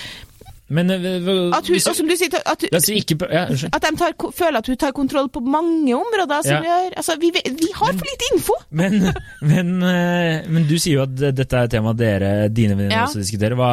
Men 0.72 0.88
eh, 0.90 1.28
At, 1.52 1.66
hun, 1.68 1.80
som 1.80 2.08
du 2.08 2.14
sier, 2.16 2.32
at, 2.40 2.62
hun, 2.64 2.94
ikke 2.96 3.18
ja, 3.28 3.42
at 3.52 3.84
de 3.84 3.90
tar, 4.00 4.14
føler 4.32 4.62
at 4.62 4.68
hun 4.70 4.78
tar 4.80 4.94
kontroll 4.96 5.28
på 5.28 5.42
mange 5.44 5.92
områder. 5.92 6.40
Ja. 6.48 6.60
gjør, 6.64 6.94
altså, 7.02 7.18
vi, 7.20 7.28
vi 7.34 7.68
har 7.76 7.92
for 7.92 8.08
lite 8.08 8.30
info! 8.32 8.56
Men, 8.80 8.96
men, 9.44 9.68
eh, 9.86 10.46
men 10.50 10.64
du 10.66 10.74
sier 10.80 10.96
jo 10.96 11.02
at 11.04 11.12
dette 11.36 11.54
er 11.58 11.68
et 11.68 11.74
tema 11.76 11.92
dere, 11.94 12.30
dine 12.48 12.74
venninner 12.78 12.96
Ja. 12.96 13.04
også 13.06 13.20
diskuterer. 13.20 13.54
Hva, 13.58 13.68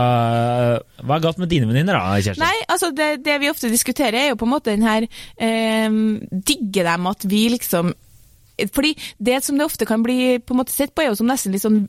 hva 1.02 1.16
er 1.16 1.24
galt 1.24 1.40
med 1.42 1.50
dine 1.52 1.70
venninner, 1.70 1.96
da, 1.98 2.20
Kjersti? 2.22 2.44
Nei, 2.44 2.60
altså 2.70 2.92
det, 2.96 3.10
det 3.26 3.40
vi 3.42 3.50
ofte 3.50 3.72
diskuterer, 3.72 4.20
er 4.20 4.30
jo 4.34 4.38
på 4.42 4.50
en 4.50 4.54
måte 4.54 4.74
den 4.76 4.86
her 4.86 5.08
eh, 5.08 5.98
Digger 6.52 6.92
dem 6.92 7.08
at 7.10 7.26
vi 7.32 7.46
liksom 7.56 7.94
Fordi 8.76 8.94
det 9.18 9.40
som 9.46 9.58
det 9.58 9.66
ofte 9.66 9.88
kan 9.90 10.04
bli 10.06 10.38
på 10.44 10.54
en 10.54 10.62
måte 10.62 10.76
sett 10.76 10.94
på, 10.94 11.02
er 11.06 11.10
jo 11.14 11.18
som 11.24 11.32
nesten 11.32 11.56
litt 11.56 11.64
sånn 11.66 11.86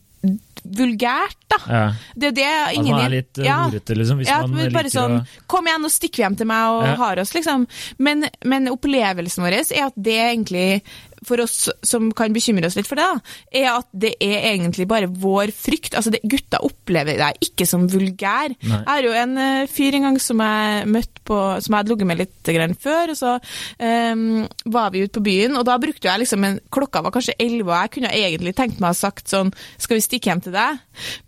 vulgært, 0.65 1.39
da. 1.51 1.59
Ja. 1.69 1.83
Det 2.15 2.29
er 2.29 2.31
jo 2.31 2.37
det 2.37 2.49
At 2.49 2.75
ingen 2.77 2.95
man 2.95 3.05
er 3.05 3.15
litt 3.17 3.39
eh, 3.39 3.47
ja. 3.49 3.59
liksom. 3.69 4.21
Hvis 4.23 4.31
ja, 4.31 4.41
man 4.47 4.73
bare 4.75 4.93
sånn 4.93 5.17
å 5.19 5.23
Kom 5.51 5.67
igjen, 5.67 5.83
nå 5.83 5.91
stikker 5.93 6.23
vi 6.23 6.27
hjem 6.27 6.39
til 6.39 6.49
meg 6.51 6.77
og 6.77 6.85
Ja. 6.87 6.95
har 7.03 7.23
oss, 7.25 7.35
liksom. 7.35 7.67
Men, 7.99 8.29
men 8.45 8.71
opplevelsen 8.73 9.45
vår 9.45 9.59
er 9.63 9.87
at 9.89 9.97
det 9.97 10.19
egentlig, 10.21 10.83
for 11.27 11.43
oss 11.45 11.69
som 11.87 12.11
kan 12.17 12.35
bekymre 12.35 12.69
oss 12.69 12.77
litt 12.79 12.89
for 12.89 13.01
det, 13.01 13.07
da, 13.07 13.37
er 13.63 13.69
at 13.73 13.89
det 13.93 14.15
er 14.23 14.49
egentlig 14.53 14.87
bare 14.91 15.11
vår 15.11 15.53
frykt. 15.55 15.97
Altså, 15.99 16.13
det, 16.15 16.23
gutta 16.29 16.63
opplever 16.67 17.19
deg 17.21 17.49
ikke 17.49 17.67
som 17.69 17.87
vulgær. 17.91 18.55
Nei. 18.59 18.81
Jeg 18.83 18.89
har 18.89 19.09
jo 19.09 19.15
en 19.23 19.37
uh, 19.39 19.71
fyr 19.71 19.99
en 19.99 20.09
gang 20.09 20.21
som 20.23 20.43
jeg 20.43 20.89
møtte 20.93 21.25
på, 21.29 21.39
som 21.63 21.75
jeg 21.75 21.79
hadde 21.79 21.95
ligget 21.95 22.11
med 22.11 22.23
litt 22.23 22.53
grann 22.57 22.79
før, 22.79 23.13
og 23.15 23.19
så 23.19 23.37
um, 23.39 24.43
var 24.75 24.95
vi 24.95 25.05
ute 25.05 25.17
på 25.19 25.27
byen, 25.29 25.59
og 25.59 25.67
da 25.69 25.79
brukte 25.83 26.11
jeg 26.11 26.25
liksom 26.25 26.49
en 26.49 26.59
Klokka 26.73 27.03
var 27.05 27.13
kanskje 27.15 27.37
elleve, 27.41 27.73
og 27.73 27.85
jeg 27.85 27.93
kunne 27.97 28.15
egentlig 28.17 28.55
tenkt 28.57 28.81
meg 28.81 28.91
å 28.91 28.93
ha 28.93 28.97
sagt 28.97 29.31
sånn 29.31 29.51
Skal 29.81 29.99
vi 29.99 30.05
stikke 30.05 30.31
hjem 30.31 30.43
til 30.45 30.55
deg? 30.55 30.81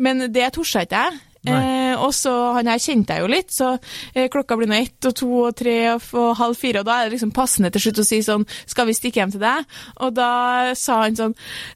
Men 0.03 0.27
det 0.33 0.51
torde 0.55 0.85
ikke 0.85 1.05
jeg. 1.05 1.23
Eh, 1.45 1.93
og 2.01 2.13
så 2.17 2.33
Han 2.57 2.69
her 2.71 2.81
kjente 2.81 3.15
jeg 3.17 3.25
jo 3.25 3.29
litt, 3.31 3.51
så 3.53 3.75
eh, 4.15 4.29
klokka 4.33 4.57
blir 4.57 4.71
nå 4.71 4.79
ett 4.79 5.09
og 5.09 5.15
to 5.19 5.29
og 5.45 5.57
tre 5.59 5.77
og, 5.93 6.07
og 6.17 6.31
halv 6.39 6.57
fire, 6.59 6.81
og 6.81 6.89
da 6.89 6.99
er 7.03 7.09
det 7.09 7.17
liksom 7.19 7.35
passende 7.37 7.71
til 7.75 7.85
slutt 7.87 8.01
å 8.01 8.07
si 8.07 8.21
sånn 8.25 8.47
Skal 8.71 8.89
vi 8.89 8.97
stikke 8.97 9.21
hjem 9.21 9.35
til 9.35 9.43
deg? 9.43 9.67
Og 10.07 10.15
da 10.17 10.29
sa 10.79 11.03
han 11.05 11.19
sånn 11.19 11.35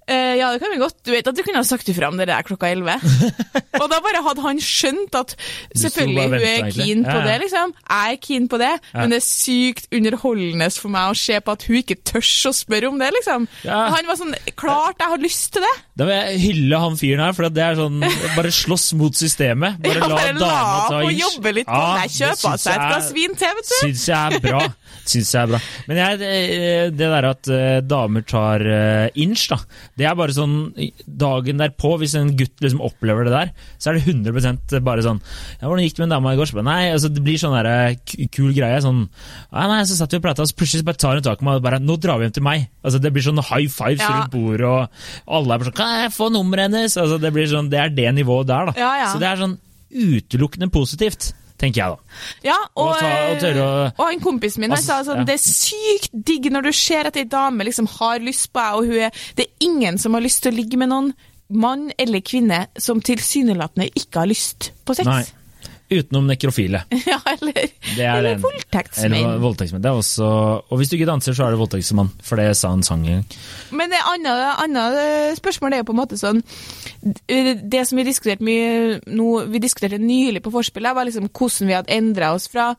eh, 0.08 0.38
Ja, 0.40 0.50
det 0.54 0.62
kan 0.62 0.72
vi 0.72 0.80
godt. 0.80 0.98
Du 1.04 1.12
vet 1.12 1.28
at 1.28 1.36
du 1.36 1.42
kunne 1.44 1.60
ha 1.60 1.68
sagt 1.68 1.88
ifra 1.92 2.08
om 2.08 2.16
det 2.20 2.28
der 2.30 2.46
klokka 2.46 2.70
elleve. 2.72 2.96
og 3.82 3.86
da 3.92 4.00
bare 4.04 4.22
hadde 4.24 4.44
han 4.46 4.62
skjønt 4.62 5.18
at 5.18 5.34
selvfølgelig 5.76 6.26
hun 6.28 6.38
er 6.38 6.72
keen 6.72 7.04
på 7.04 7.14
Ja, 7.14 7.20
ja. 7.20 7.26
det, 7.28 7.36
liksom. 7.44 7.74
Jeg 7.84 8.16
er 8.16 8.22
keen 8.28 8.48
på 8.48 8.60
det, 8.62 8.72
Ja. 8.78 9.02
men 9.02 9.12
det 9.12 9.20
er 9.20 9.26
sykt 9.26 9.88
underholdende 9.94 10.70
for 10.78 10.92
meg 10.92 11.12
å 11.12 11.18
se 11.18 11.38
på 11.44 11.54
at 11.54 11.64
hun 11.68 11.80
ikke 11.80 11.98
tør 12.08 12.24
å 12.48 12.52
spørre 12.56 12.88
om 12.90 12.98
det, 13.00 13.10
liksom. 13.18 13.46
Han 13.66 14.08
var 14.08 14.18
sånn 14.20 14.34
Klart 14.58 15.00
jeg 15.02 15.12
har 15.12 15.20
lyst 15.22 15.52
til 15.54 15.64
det! 15.64 15.74
Da 15.98 16.06
vil 16.08 16.14
jeg 16.16 16.40
hylle 16.42 16.80
han 16.82 16.96
fyren 16.98 17.22
her, 17.24 17.34
for 17.36 17.48
det 17.52 17.64
er 17.64 17.78
sånn 17.78 18.02
Bare 18.36 18.52
slåss 18.54 18.92
mot 18.98 19.14
systemet. 19.18 19.57
Bare 19.60 19.94
Ja, 19.98 20.06
la 20.08 20.32
dama 20.32 20.88
ta 20.88 21.00
og 21.02 21.12
jobbe 21.12 21.52
litt 21.56 21.66
på 21.68 21.78
Ja, 21.78 22.02
det 22.02 22.12
Kjøpe 22.18 22.52
seg 22.58 22.74
et 22.74 22.84
glass 22.88 23.10
vin 23.16 23.34
til, 23.38 23.54
vet 23.58 23.68
du. 23.68 23.74
Syns 23.82 24.04
jeg 24.08 24.18
er 24.18 24.40
bra. 24.44 24.60
Syns 25.08 25.30
jeg 25.34 25.42
er 25.42 25.50
bra. 25.52 25.60
Men 25.88 26.00
jeg, 26.02 26.18
det, 26.22 26.32
det 26.98 27.10
der 27.14 27.28
at 27.30 27.50
eh, 27.52 27.80
damer 27.88 28.24
tar 28.28 28.64
eh, 28.64 29.08
inch, 29.24 29.46
da, 29.52 29.58
det 29.98 30.08
er 30.08 30.16
bare 30.18 30.34
sånn 30.36 30.56
Dagen 31.08 31.60
derpå, 31.62 31.94
hvis 32.00 32.14
en 32.18 32.34
gutt 32.38 32.60
liksom 32.62 32.82
opplever 32.84 33.28
det 33.28 33.32
der, 33.34 33.52
så 33.80 33.90
er 33.90 33.98
det 33.98 34.06
100 34.14 34.80
bare 34.84 35.02
sånn 35.04 35.20
ja, 35.20 35.66
'Hvordan 35.66 35.84
gikk 35.84 35.96
det 35.96 36.02
med 36.04 36.08
en 36.08 36.16
dame 36.16 36.34
i 36.34 36.38
går?' 36.38 36.54
Nei, 36.62 36.90
altså, 36.92 37.08
det 37.12 37.22
blir 37.24 37.38
sånn 37.40 37.56
der, 37.56 37.68
eh, 37.68 38.26
kul 38.34 38.52
greie. 38.56 38.80
Sånn 38.84 39.08
Nei, 39.52 39.66
nei, 39.70 39.80
så 39.88 39.96
satt 39.98 40.12
vi 40.12 40.20
og 40.20 40.24
prata, 40.26 40.42
og 40.44 40.56
plutselig 40.58 40.84
bare 40.84 41.00
tar 41.00 41.16
hun 41.18 41.24
tak 41.24 41.40
i 41.42 41.44
meg 41.48 41.58
og 41.60 41.62
bare 41.64 41.78
'Nå 41.80 41.96
drar 42.00 42.18
vi 42.18 42.26
hjem 42.28 42.34
til 42.38 42.46
meg'. 42.46 42.68
Altså, 42.84 43.00
det 43.00 43.12
blir 43.12 43.24
sånn 43.24 43.42
high 43.42 43.68
fives 43.68 44.02
Ja. 44.02 44.08
rundt 44.12 44.32
bordet, 44.32 44.66
og 44.68 44.88
alle 45.26 45.54
er 45.54 45.58
bare 45.58 45.68
sånn 45.70 45.78
'Kan 45.78 46.02
jeg 46.02 46.12
få 46.12 46.30
nummeret 46.32 46.68
hennes?' 46.68 46.96
Altså, 46.98 47.20
det 47.20 47.32
blir 47.32 47.46
sånn 47.46 47.70
Det 47.70 47.78
er 47.78 47.88
det 47.88 48.14
nivået 48.14 48.46
der, 48.46 48.66
da. 48.66 48.72
Ja, 48.76 48.92
ja. 48.98 49.06
Så 49.12 49.18
det 49.18 49.28
er 49.28 49.36
sånn 49.36 49.47
utelukkende 49.92 50.68
positivt, 50.72 51.32
tenker 51.58 51.80
jeg 51.82 51.90
da. 51.90 52.18
Ja, 52.44 52.56
og, 52.76 52.88
Og 52.88 52.98
ta- 53.00 53.30
og 53.30 53.62
å- 53.62 53.92
og 53.98 54.12
en 54.12 54.20
kompis 54.20 54.58
min 54.58 54.70
Altså, 54.72 54.86
sa 54.86 55.02
sånn, 55.04 55.18
ja. 55.18 55.24
det 55.24 55.34
er 55.34 55.42
sykt 55.42 56.10
digg 56.12 56.50
når 56.52 56.62
du 56.68 56.72
ser 56.72 57.06
at 57.06 57.16
ei 57.16 57.24
dame 57.24 57.64
liksom 57.64 57.86
har 57.98 58.18
lyst 58.20 58.52
på 58.52 58.60
deg, 58.62 58.74
og 58.78 58.86
hun 58.86 59.00
er, 59.08 59.10
det 59.36 59.46
er 59.48 59.66
ingen 59.66 59.98
som 59.98 60.14
har 60.14 60.20
lyst 60.22 60.42
til 60.42 60.52
å 60.52 60.56
ligge 60.56 60.76
med 60.78 60.88
noen 60.92 61.14
mann 61.50 61.90
eller 61.98 62.20
kvinne 62.20 62.66
som 62.78 63.00
tilsynelatende 63.00 63.88
ikke 63.96 64.20
har 64.20 64.26
lyst 64.28 64.70
på 64.84 64.94
sex. 64.94 65.06
Nei. 65.06 65.24
Utenom 65.88 66.26
nekrofile. 66.28 66.82
ja, 67.08 67.16
eller, 67.32 67.70
Det 67.96 68.04
er 68.04 68.18
eller 68.18 68.40
voldtektsmenn. 68.42 69.14
Eller 69.16 69.38
voldtektsmenn. 69.40 69.82
Det 69.84 69.88
er 69.88 69.96
også 69.96 70.26
Og 70.68 70.80
hvis 70.80 70.90
du 70.90 70.98
ikke 70.98 71.08
danser, 71.08 71.36
så 71.36 71.46
er 71.46 71.54
du 71.54 71.60
voldtektsmann, 71.62 72.10
for 72.24 72.40
det 72.40 72.50
sa 72.58 72.74
en 72.76 72.84
sang 72.84 73.06
en 73.06 73.22
gang. 73.22 73.38
Men 73.72 73.92
det 73.92 74.02
andre, 74.04 74.34
andre 74.64 75.36
spørsmål 75.38 75.76
er 75.78 75.82
jo 75.82 75.88
på 75.88 75.96
en 75.96 76.00
måte 76.02 76.18
sånn 76.20 76.42
Det 77.24 77.84
som 77.88 78.00
vi 78.00 78.04
diskuterte 78.08 78.44
mye 78.44 78.98
nå, 79.08 79.28
vi 79.48 79.62
diskuterte 79.64 80.00
nylig 80.02 80.42
på 80.44 80.52
forspillet, 80.52 80.96
var 80.96 81.08
liksom 81.08 81.30
hvordan 81.30 81.70
vi 81.70 81.76
hadde 81.78 81.96
endra 81.96 82.34
oss 82.36 82.50
fra 82.52 82.70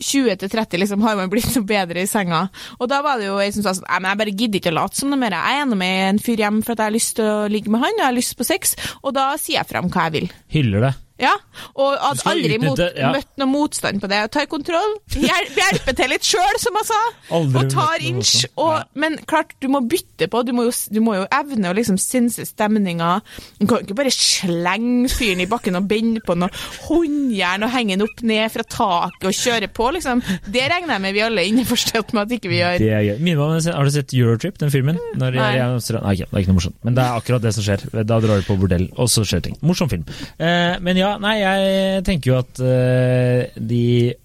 20 0.00 0.40
til 0.40 0.54
30. 0.56 0.80
liksom 0.84 1.04
Har 1.04 1.20
man 1.20 1.32
blitt 1.32 1.52
noe 1.52 1.68
bedre 1.68 2.04
i 2.04 2.08
senga? 2.10 2.46
Og 2.78 2.88
da 2.88 3.02
var 3.04 3.20
det 3.20 3.28
jo 3.28 3.38
ei 3.42 3.52
som 3.52 3.66
sa 3.66 3.76
sånn 3.76 3.88
Nei, 3.90 4.00
men 4.00 4.10
jeg 4.10 4.22
bare 4.22 4.36
gidder 4.40 4.60
ikke 4.62 4.72
å 4.72 4.78
late 4.80 4.98
som 4.98 5.12
noe 5.12 5.20
mer. 5.20 5.36
Jeg 5.36 5.58
er 5.60 5.64
enig 5.66 5.78
med 5.84 6.00
en 6.08 6.22
fyr 6.24 6.40
hjem 6.40 6.62
for 6.64 6.74
at 6.74 6.80
jeg 6.80 6.88
har 6.88 6.96
lyst 6.96 7.16
til 7.20 7.28
å 7.28 7.48
ligge 7.52 7.70
med 7.70 7.84
han, 7.84 7.92
og 7.92 8.00
jeg 8.00 8.08
har 8.08 8.16
lyst 8.16 8.38
på 8.38 8.48
sex, 8.48 8.74
og 9.02 9.14
da 9.18 9.30
sier 9.40 9.60
jeg 9.60 9.70
fram 9.70 9.92
hva 9.92 10.08
jeg 10.08 10.16
vil. 10.16 10.30
Hyller 10.56 10.88
det. 10.88 10.94
Ja, 11.20 11.30
og 11.78 11.92
at 11.94 12.24
aldri 12.26 12.56
mot, 12.58 12.80
ja. 12.98 13.12
møtt 13.14 13.28
noe 13.38 13.46
motstand 13.46 14.00
på 14.02 14.08
det. 14.10 14.18
Tar 14.34 14.48
kontroll, 14.50 14.96
hjel- 15.14 15.50
hjelper 15.54 15.94
til 15.94 16.10
litt 16.10 16.26
sjøl, 16.26 16.56
som 16.58 16.74
jeg 16.80 16.88
sa, 16.88 16.98
Aldri 17.38 17.60
og 17.60 17.68
tar 17.70 18.02
inch. 18.02 18.32
Og, 18.56 18.72
Ja. 18.74 18.82
Men 18.98 19.18
klart, 19.30 19.52
du 19.62 19.68
må 19.70 19.80
bytte 19.86 20.26
på, 20.30 20.42
du 20.44 20.50
må 20.56 20.64
jo, 20.66 20.72
du 20.90 20.98
må 21.04 21.14
jo 21.20 21.26
evne 21.30 21.70
å 21.70 21.76
liksom 21.76 21.98
sense 22.02 22.42
stemninga. 22.48 23.20
Du 23.60 23.66
kan 23.70 23.84
ikke 23.84 23.94
bare 23.94 24.10
slenge 24.10 25.08
fyren 25.12 25.40
i 25.44 25.46
bakken 25.46 25.78
og 25.78 25.86
bende 25.90 26.20
på 26.26 26.34
noe 26.38 26.50
håndjern 26.88 27.62
og 27.66 27.70
henge 27.74 27.94
den 27.96 28.04
opp 28.08 28.22
ned 28.26 28.50
fra 28.54 28.64
taket 28.66 29.28
og 29.30 29.38
kjøre 29.38 29.70
på, 29.74 29.88
liksom. 29.96 30.22
Det 30.50 30.66
regner 30.70 30.96
jeg 30.96 31.04
med 31.06 31.14
vi 31.16 31.22
alle 31.24 31.44
er 31.44 31.50
innforstått 31.52 32.12
med 32.16 32.24
at 32.26 32.34
ikke 32.38 32.50
vi 32.52 32.58
gjør. 32.60 32.78
Det 32.82 32.90
er 32.90 33.06
gøy. 33.08 33.14
Minner 33.24 33.70
har 33.78 33.86
du 33.88 33.94
sett 33.94 34.14
Eurotrip, 34.16 34.58
den 34.62 34.72
filmen? 34.74 34.98
Når 35.20 35.38
jeg, 35.38 35.42
Nei. 35.44 35.54
jeg, 35.60 36.02
Nei, 36.02 36.14
det 36.18 36.26
er 36.26 36.42
ikke 36.42 36.52
noe 36.52 36.58
morsomt. 36.58 36.78
Men 36.86 36.98
det 36.98 37.04
er 37.06 37.18
akkurat 37.22 37.44
det 37.46 37.54
som 37.56 37.66
skjer. 37.66 37.86
Da 38.02 38.18
drar 38.18 38.42
du 38.42 38.46
på 38.48 38.58
bordell, 38.60 38.88
og 38.98 39.10
så 39.12 39.22
skjer 39.28 39.44
ting. 39.46 39.56
Morsom 39.64 39.90
film. 39.92 40.04
Eh, 40.38 40.76
men 40.84 40.98
ja, 41.00 41.03
nei, 41.22 41.34
jeg 41.40 42.02
tenker 42.06 42.30
jo 42.32 42.36
at 42.40 42.60
uh, 42.62 43.60
de 43.72 43.80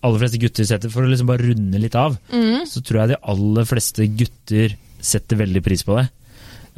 aller 0.06 0.22
fleste 0.24 0.40
gutter 0.42 0.68
setter 0.70 0.92
For 0.94 1.06
å 1.06 1.10
liksom 1.12 1.30
bare 1.32 1.48
runde 1.50 1.82
litt 1.82 1.96
av, 2.00 2.18
Mm. 2.34 2.66
så 2.70 2.82
tror 2.86 3.02
jeg 3.04 3.14
de 3.16 3.20
aller 3.34 3.66
fleste 3.70 4.08
gutter 4.20 4.76
setter 5.00 5.40
veldig 5.40 5.62
pris 5.66 5.84
på 5.88 5.96
det. 6.00 6.10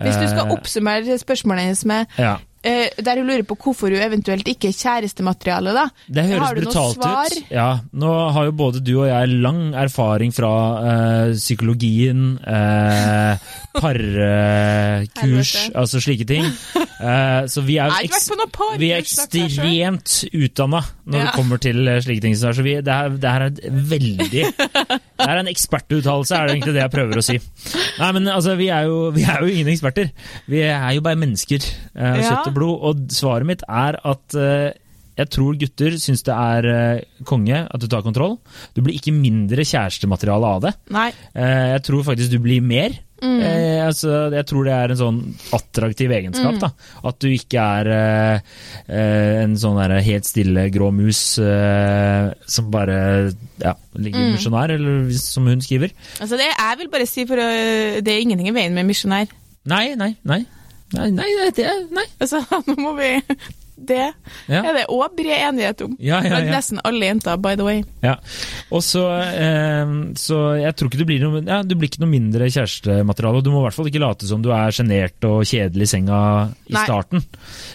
Hvis 0.01 0.17
du 0.17 0.27
skal 0.31 0.47
Eh, 0.47 0.53
oppsummere 0.55 1.17
spørsmålet 1.21 1.67
hennes 1.67 1.81
med 1.85 2.07
ja. 2.17 2.31
uh, 2.65 3.01
Der 3.05 3.19
hun 3.19 3.27
lurer 3.27 3.43
på 3.45 3.53
hvorfor 3.59 3.91
hun 3.93 4.01
eventuelt 4.01 4.47
ikke 4.49 4.71
er 4.71 4.77
kjærestemateriale, 4.77 5.73
da. 5.75 5.83
Det 6.09 6.23
høres 6.29 6.41
Har 6.41 6.55
du 6.55 6.61
noe 6.61 6.71
brutalt 6.71 6.95
svar? 6.97 7.25
ut. 7.35 7.51
Ja, 7.53 7.67
Nå 7.93 8.13
har 8.33 8.47
jo 8.47 8.55
både 8.63 8.81
du 8.81 8.93
og 9.03 9.07
jeg 9.11 9.29
lang 9.43 9.61
erfaring 9.77 10.33
fra 10.33 10.49
uh, 10.81 11.35
psykologien, 11.37 12.23
uh, 12.47 13.37
parkurs, 13.77 15.53
altså 15.75 16.01
slike 16.01 16.25
ting. 16.29 16.45
Eh, 17.01 17.45
så 17.49 17.63
vi 17.65 17.77
er, 17.81 17.89
par. 18.53 18.75
vi 18.77 18.91
er 18.93 19.01
ekstremt 19.01 20.11
utdanna 20.37 20.81
når 21.09 21.17
Ja. 21.17 21.23
det 21.25 21.33
kommer 21.35 21.61
til 21.61 21.87
eh, 21.89 21.99
slike 22.05 22.21
ting. 22.21 22.35
Så 22.37 22.51
vi, 22.61 22.75
det, 22.81 22.93
her, 22.93 23.09
det 23.09 23.31
her 23.31 23.45
er 23.47 23.51
et 23.51 23.61
veldig 23.89 24.27
Det 25.21 25.27
er 25.29 25.37
en 25.41 25.49
ekspertuttalelse, 25.51 26.35
er 26.37 26.47
det 26.47 26.55
egentlig 26.55 26.75
det 26.77 26.83
jeg 26.83 26.93
prøver 26.93 27.17
å 27.21 27.25
si. 27.25 27.37
Nei, 27.99 28.11
men 28.17 28.29
altså, 28.33 28.55
vi 28.59 28.69
er 28.73 28.85
jo, 28.89 28.99
vi 29.15 29.25
er 29.25 29.41
jo 29.43 29.49
ingen 29.53 29.69
eksperter. 29.73 30.11
Vi 30.49 30.61
er 30.65 30.93
jo 30.97 31.03
bare 31.05 31.19
mennesker 31.21 31.61
eh, 31.61 32.21
Ja. 32.21 32.29
kjøtt 32.29 32.51
og 32.51 32.55
blod. 32.57 32.77
Og 32.91 33.03
svaret 33.13 33.49
mitt 33.49 33.65
er 33.69 33.97
at 34.01 34.37
jeg 35.21 35.27
tror 35.29 35.57
gutter 35.59 35.97
syns 36.01 36.23
det 36.25 36.33
er 36.33 37.03
konge 37.27 37.57
at 37.67 37.81
du 37.83 37.85
tar 37.91 38.01
kontroll. 38.05 38.37
Du 38.73 38.81
blir 38.81 38.95
ikke 38.97 39.13
mindre 39.13 39.65
kjærestemateriale 39.67 40.47
av 40.55 40.61
det. 40.65 40.71
Nei. 40.95 41.09
Jeg 41.35 41.83
tror 41.85 42.05
faktisk 42.07 42.31
du 42.33 42.39
blir 42.41 42.63
mer. 42.65 42.95
Mm. 43.21 43.37
Eh, 43.45 43.79
altså, 43.85 44.31
jeg 44.33 44.45
tror 44.49 44.65
det 44.65 44.73
er 44.73 44.91
en 44.95 44.97
sånn 44.97 45.17
attraktiv 45.53 46.09
egenskap. 46.15 46.55
Mm. 46.55 46.59
da. 46.63 46.69
At 47.05 47.19
du 47.21 47.27
ikke 47.29 47.61
er 47.81 47.89
eh, 47.93 48.55
eh, 48.89 49.41
en 49.43 49.53
sånn 49.61 49.77
der 49.77 49.93
helt 50.01 50.25
stille 50.25 50.63
grå 50.73 50.89
mus 50.95 51.19
eh, 51.37 52.31
som 52.49 52.71
bare 52.73 52.97
ja, 53.61 53.75
ligger 53.93 54.19
Mm. 54.25 54.33
misjonær, 54.39 54.73
eller 54.75 55.11
som 55.21 55.45
hun 55.47 55.61
skriver. 55.61 55.93
Altså 56.19 56.37
det, 56.41 56.49
jeg 56.49 56.77
vil 56.81 56.89
bare 56.89 57.05
si, 57.09 57.25
for 57.29 57.37
å, 57.41 57.47
det 58.01 58.09
er 58.15 58.21
ingenting 58.25 58.49
i 58.49 58.55
veien 58.57 58.73
med 58.73 58.89
misjonær. 58.89 59.29
Nei, 59.69 59.93
nei, 59.95 60.15
nei. 60.25 60.41
Nei, 60.91 61.07
nei, 61.15 61.29
det- 61.39 61.55
det 61.61 61.69
Nei. 61.95 62.03
Altså, 62.19 62.41
nå 62.67 62.75
må 62.81 62.95
vi 62.97 63.13
Det 63.77 64.13
Ja. 64.47 64.61
er 64.63 64.73
det 64.73 64.85
òg 64.89 65.15
bred 65.17 65.39
enighet 65.49 65.81
om. 65.85 65.95
Ja, 65.99 66.21
ja, 66.21 66.29
Blant 66.29 66.49
nesten 66.51 66.79
alle 66.85 67.05
jenter, 67.05 67.37
by 67.41 67.55
the 67.55 67.63
way. 67.63 67.83
Ja. 68.03 68.15
Og 68.71 68.81
så, 68.85 69.03
eh, 69.21 69.85
så 70.15 70.59
jeg 70.61 70.75
tror 70.75 70.89
ikke 70.89 70.97
du 71.01 71.05
blir 71.05 71.19
noe 71.21 71.41
ja, 71.45 71.61
Du 71.63 71.75
blir 71.75 71.89
ikke 71.89 72.01
noe 72.03 72.09
mindre 72.11 72.45
kjærestemateriale. 72.51 73.37
og 73.37 73.43
Du 73.43 73.51
må 73.51 73.61
i 73.61 73.65
hvert 73.69 73.73
fall 73.77 73.89
ikke 73.89 74.01
late 74.03 74.27
som 74.27 74.41
du 74.41 74.49
er 74.51 74.69
sjenert 74.71 75.23
og 75.27 75.43
kjedelig 75.45 75.81
i 75.87 75.91
senga 75.95 76.19
i 76.69 76.73
Nei. 76.73 76.83
starten. 76.85 77.23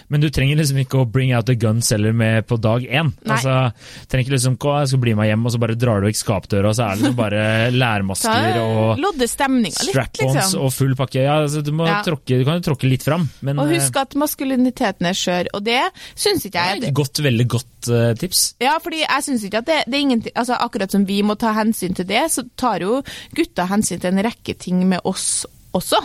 Men 0.09 0.21
du 0.21 0.29
trenger 0.29 0.57
liksom 0.57 0.77
ikke 0.85 1.01
å 1.03 1.09
bring 1.11 1.33
out 1.33 1.45
the 1.45 1.55
guns 1.55 1.89
heller 1.91 2.13
med 2.13 2.47
på 2.47 2.59
dag 2.59 2.81
én. 2.83 3.13
Nei. 3.25 3.35
Altså, 3.35 3.73
trenger 4.07 4.25
ikke 4.27 4.35
liksom 4.37 4.57
«Å, 4.57 4.79
jeg 4.81 4.87
skal 4.89 4.99
bli 4.99 5.13
med 5.15 5.27
hjem, 5.29 5.45
og 5.45 5.51
så 5.53 5.59
bare 5.59 5.75
drar 5.79 6.01
du 6.01 6.07
vekk 6.07 6.17
skapdøra, 6.19 6.69
og 6.69 6.75
så 6.75 6.83
er 6.87 6.95
det 6.95 7.01
liksom 7.03 7.15
bare 7.15 7.71
lærmasker 7.83 8.57
og 8.61 8.97
strap-ons 9.31 10.35
liksom. 10.35 10.61
og 10.61 10.73
full 10.75 10.95
pakke. 10.99 11.21
Ja, 11.23 11.37
altså, 11.43 11.61
du, 11.63 11.71
må 11.75 11.87
tråkke, 12.05 12.39
du 12.39 12.45
kan 12.47 12.59
jo 12.59 12.65
tråkke 12.71 12.89
litt 12.89 13.05
fram, 13.05 13.27
men 13.45 13.59
Og 13.61 13.71
eh, 13.71 13.77
husk 13.77 13.95
at 14.01 14.15
maskuliniteten 14.19 15.07
er 15.09 15.17
skjør, 15.17 15.51
og 15.57 15.63
det 15.67 15.79
syns 16.15 16.45
ikke 16.47 16.63
jeg 16.63 16.81
Det 16.81 16.89
er 16.89 16.91
et 16.91 16.99
godt, 17.01 17.21
veldig 17.25 17.47
godt 17.53 17.89
uh, 17.91 18.11
tips. 18.19 18.43
Ja, 18.63 18.75
fordi 18.83 19.01
jeg 19.03 19.25
syns 19.25 19.45
ikke 19.47 19.61
at 19.63 19.69
det, 19.69 19.79
det 19.87 19.97
er 19.97 20.05
ingenting 20.05 20.35
altså 20.35 20.57
Akkurat 20.67 20.91
som 20.93 21.05
vi 21.07 21.21
må 21.25 21.35
ta 21.39 21.53
hensyn 21.57 21.95
til 21.97 22.07
det, 22.09 22.25
så 22.33 22.43
tar 22.59 22.83
jo 22.85 23.01
gutta 23.37 23.67
hensyn 23.71 23.99
til 24.03 24.13
en 24.13 24.23
rekke 24.25 24.55
ting 24.59 24.83
med 24.89 25.03
oss 25.07 25.45
også. 25.77 25.99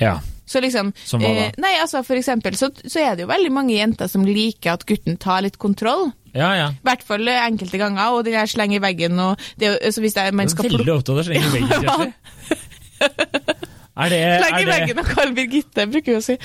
Ja. 0.00 0.18
Så 0.48 0.60
liksom 0.60 0.90
Som 1.06 1.22
hva 1.22 1.30
da? 1.32 1.44
eh, 1.48 1.60
Nei, 1.62 1.74
altså 1.80 2.02
for 2.04 2.18
eksempel 2.18 2.56
så, 2.58 2.68
så 2.82 3.00
er 3.00 3.14
det 3.16 3.24
jo 3.24 3.30
veldig 3.30 3.52
mange 3.54 3.76
jenter 3.76 4.10
som 4.10 4.24
liker 4.26 4.74
at 4.74 4.86
gutten 4.88 5.16
tar 5.20 5.44
litt 5.46 5.56
kontroll. 5.62 6.10
Ja, 6.34 6.50
ja. 6.56 6.68
I 6.72 6.86
hvert 6.88 7.04
fall 7.06 7.28
eh, 7.28 7.42
enkelte 7.46 7.80
ganger, 7.80 8.16
og 8.16 8.24
den 8.26 8.36
der 8.36 8.48
sleng 8.50 8.74
i 8.76 8.80
veggen 8.82 9.20
og 9.22 9.40
det, 9.60 9.74
så 9.94 10.02
hvis 10.04 10.16
det 10.16 10.26
man 10.34 10.48
Du 10.50 10.54
skal 10.56 10.68
er 10.68 10.76
veldig 10.78 10.96
opptatt 10.98 11.14
av 11.14 11.22
å 11.22 11.26
slenge 11.28 11.46
i 11.46 11.54
veggen, 11.56 11.70
Kjersti. 11.86 13.68
Er 13.92 14.08
det, 14.08 14.20
Sleng 14.40 14.62
i 14.62 14.68
veggen 14.70 15.00
og 15.02 15.08
kall 15.12 15.34
Birgitte, 15.36 15.84
bruker 15.92 16.14
vi 16.14 16.20
å 16.20 16.24
si. 16.24 16.36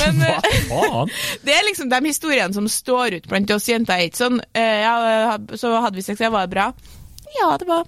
Men 0.00 0.22
eh, 0.24 0.46
det 1.44 1.52
er 1.52 1.66
liksom 1.68 1.90
de 1.92 2.00
historiene 2.08 2.56
som 2.56 2.68
står 2.72 3.18
ut 3.18 3.28
blant 3.28 3.52
oss 3.52 3.68
jenter. 3.68 4.00
er 4.00 4.08
Ikke 4.08 4.22
sånn 4.22 4.40
eh, 4.56 4.80
ja, 4.80 5.36
så 5.60 5.74
hadde 5.84 6.00
vi 6.00 6.06
sex, 6.06 6.24
ja, 6.24 6.32
var 6.32 6.48
det 6.48 6.54
bra? 6.56 6.70
Ja, 7.36 7.50
det 7.60 7.68
var, 7.68 7.84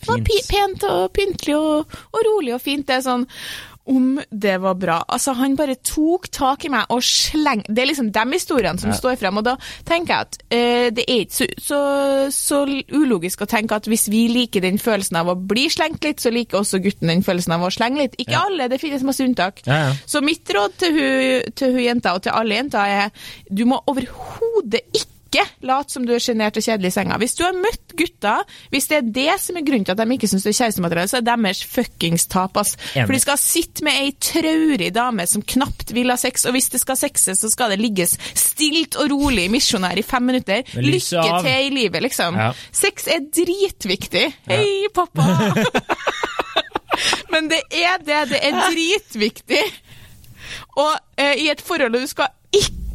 det 0.00 0.08
var 0.08 0.24
pent 0.48 0.88
og 0.88 1.02
pyntelig 1.12 1.58
og, 1.58 1.98
og 2.14 2.24
rolig 2.30 2.56
og 2.56 2.64
fint. 2.64 2.86
Det 2.88 2.96
er 2.96 3.04
sånn 3.04 3.28
om 3.88 4.18
det 4.30 4.56
var 4.60 4.74
bra. 4.78 4.98
Altså, 5.08 5.32
han 5.38 5.54
bare 5.56 5.74
tok 5.84 6.28
tak 6.34 6.64
i 6.64 6.70
meg 6.72 6.90
og 6.92 7.00
sleng... 7.04 7.62
Det 7.68 7.82
er 7.82 7.88
liksom 7.90 8.10
de 8.12 8.24
historiene 8.34 8.78
som 8.78 8.90
Ja. 8.92 8.96
står 8.98 9.16
frem, 9.20 9.36
og 9.40 9.44
da 9.46 9.54
tenker 9.88 10.12
jeg 10.14 10.26
at 10.26 10.38
uh, 10.52 10.88
det 10.94 11.04
er 11.08 11.22
ikke 11.24 11.38
så, 11.38 11.48
så, 11.62 11.80
så 12.34 12.60
ulogisk 12.92 13.42
å 13.44 13.48
tenke 13.48 13.74
at 13.78 13.88
hvis 13.88 14.08
vi 14.12 14.26
liker 14.32 14.60
den 14.64 14.78
følelsen 14.82 15.16
av 15.22 15.32
å 15.32 15.36
bli 15.38 15.68
slengt 15.72 16.04
litt, 16.04 16.20
så 16.20 16.32
liker 16.34 16.60
også 16.60 16.82
gutten 16.84 17.08
den 17.12 17.24
følelsen 17.26 17.56
av 17.56 17.64
å 17.66 17.72
slenge 17.74 18.04
litt. 18.04 18.18
Ikke 18.20 18.36
Ja. 18.36 18.44
alle, 18.48 18.68
det 18.68 18.80
finnes 18.82 19.02
masse 19.08 19.24
unntak. 19.24 19.62
Ja. 19.66 19.94
Så 20.06 20.20
mitt 20.24 20.48
råd 20.52 20.76
til 20.84 20.92
hun, 20.98 21.52
til 21.56 21.72
hun 21.76 21.84
jenta, 21.86 22.14
og 22.14 22.22
til 22.28 22.32
alle 22.36 22.60
jenter, 22.60 22.84
er 23.08 23.10
du 23.50 23.64
må 23.68 23.80
overhodet 23.88 24.84
ikke 24.92 25.14
late 25.60 25.92
som 25.92 26.06
du 26.06 26.14
er 26.14 26.22
sjenert 26.22 26.56
og 26.56 26.64
kjedelig 26.64 26.92
i 26.92 26.94
senga. 26.94 27.18
Hvis 27.20 27.34
du 27.38 27.42
har 27.44 27.56
møtt 27.56 27.94
gutta, 27.98 28.38
hvis 28.72 28.88
det 28.90 28.98
er 28.98 29.10
det 29.18 29.34
som 29.42 29.58
er 29.58 29.66
grunnen 29.66 29.86
til 29.86 29.94
at 29.94 30.00
de 30.00 30.16
ikke 30.16 30.30
syns 30.30 30.46
det 30.46 30.54
er 30.54 30.58
kjærestemateriale, 30.62 31.10
så 31.10 31.20
er 31.20 31.26
deres 31.26 31.62
fuckings 31.68 32.26
tap, 32.30 32.56
ass. 32.60 32.76
For 32.94 33.14
de 33.14 33.20
skal 33.22 33.40
sitte 33.42 33.84
med 33.86 33.98
ei 34.00 34.12
traurig 34.22 34.90
dame 34.96 35.26
som 35.28 35.42
knapt 35.42 35.92
vil 35.96 36.12
ha 36.12 36.18
sex, 36.20 36.46
og 36.48 36.56
hvis 36.56 36.70
det 36.74 36.82
skal 36.82 37.00
sexes, 37.00 37.42
så 37.42 37.52
skal 37.52 37.74
det 37.74 37.80
ligges 37.82 38.16
stilt 38.38 38.98
og 38.98 39.10
rolig 39.12 39.48
misjonær 39.52 40.00
i 40.00 40.06
fem 40.06 40.28
minutter. 40.30 40.64
Lykke 40.78 41.22
av. 41.22 41.42
til 41.46 41.68
i 41.68 41.74
livet, 41.74 42.02
liksom. 42.08 42.38
Ja. 42.38 42.50
Sex 42.72 43.08
er 43.10 43.24
dritviktig. 43.28 44.26
Hei, 44.48 44.88
pappa! 44.94 45.28
Men 47.32 47.50
det 47.50 47.60
er 47.70 48.00
det. 48.02 48.24
Det 48.32 48.40
er 48.42 48.58
dritviktig. 48.72 49.62
Og 50.78 50.94
eh, 51.20 51.44
i 51.44 51.48
et 51.52 51.62
forhold 51.62 51.94
du 51.94 52.06
skal 52.08 52.32
ikke 52.54 52.87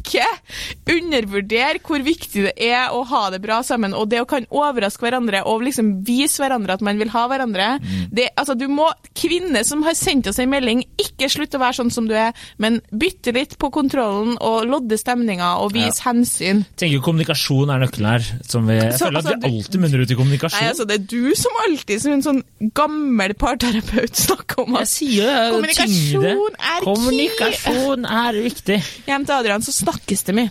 undervurdere 0.90 1.80
hvor 1.84 2.04
viktig 2.04 2.46
det 2.48 2.54
er 2.68 2.92
å 2.94 3.02
ha 3.08 3.22
det 3.32 3.40
bra 3.44 3.60
sammen, 3.66 3.94
og 3.96 4.10
det 4.12 4.22
å 4.22 4.28
kan 4.28 4.46
overraske 4.50 5.04
hverandre 5.04 5.44
og 5.48 5.64
liksom 5.66 5.92
vise 6.06 6.42
hverandre 6.42 6.76
at 6.76 6.84
man 6.84 7.00
vil 7.00 7.12
ha 7.14 7.26
hverandre. 7.30 7.70
Det, 8.12 8.30
altså, 8.36 8.56
du 8.58 8.66
må, 8.70 8.90
Kvinner 9.14 9.64
som 9.66 9.84
har 9.86 9.96
sendt 9.96 10.28
oss 10.30 10.40
en 10.42 10.50
melding, 10.50 10.84
ikke 11.14 11.30
slutt 11.30 11.54
å 11.54 11.60
være 11.62 11.78
sånn 11.78 11.90
som 11.94 12.08
du 12.10 12.14
er, 12.18 12.32
men 12.58 12.80
bytte 12.92 13.32
litt 13.32 13.56
på 13.58 13.70
kontrollen 13.72 14.36
og 14.40 14.66
lodde 14.68 14.98
stemninga 14.98 15.54
og 15.62 15.72
vise 15.72 16.02
hensyn. 16.04 16.64
tenker 16.76 16.94
jo 16.98 17.00
kommunikasjon 17.06 17.70
er 17.70 17.78
nøkkelen 17.86 18.10
her. 18.10 18.26
Som 18.48 18.66
vi, 18.66 18.74
jeg 18.80 18.92
Så, 18.98 19.06
føler 19.06 19.18
at 19.18 19.24
altså, 19.24 19.34
vi 19.34 19.40
du- 19.40 19.48
alltid 19.62 19.80
munner 19.80 20.02
ut 20.04 20.10
i 20.10 20.14
kommunikasjon. 20.18 20.60
Nei, 20.60 20.68
altså, 20.70 20.86
Det 20.86 20.94
er 21.00 21.06
du 21.06 21.34
som 21.34 21.52
alltid, 21.64 22.00
som 22.02 22.12
en 22.12 22.22
sånn 22.22 22.42
gammel 22.74 23.34
parterapeut, 23.34 24.14
snakker 24.26 24.64
om 24.66 24.76
at 24.76 24.88
sier 24.88 25.48
jo 25.48 25.54
Kommunikasjon 25.54 26.58
er. 26.58 26.84
Kommunikasjon 26.84 28.04
er 28.06 28.32
viktig. 28.44 28.78
hjem 29.06 29.24
til 29.26 29.34
Adrian 29.34 29.62
så 29.64 29.72
snakkes 29.72 30.24
det 30.28 30.34
mye. 30.34 30.50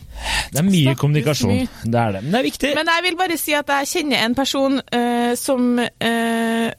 Det 0.53 0.59
er 0.59 0.63
mye 0.67 0.83
Snakkes 0.83 0.99
kommunikasjon. 1.03 1.51
mye. 1.53 1.67
Det 1.83 1.99
er 1.99 2.11
det. 2.17 2.23
Men 2.23 2.31
det 2.31 2.39
er 2.39 2.47
viktig. 2.49 2.73
Men 2.75 2.85
jeg 2.93 3.03
vil 3.03 3.15
bare 3.19 3.37
si 3.37 3.53
at 3.53 3.67
jeg 3.67 3.91
kjenner 3.93 4.23
en 4.25 4.35
person 4.35 4.79
uh, 4.79 5.35
som 5.35 5.79
eh, 5.79 6.71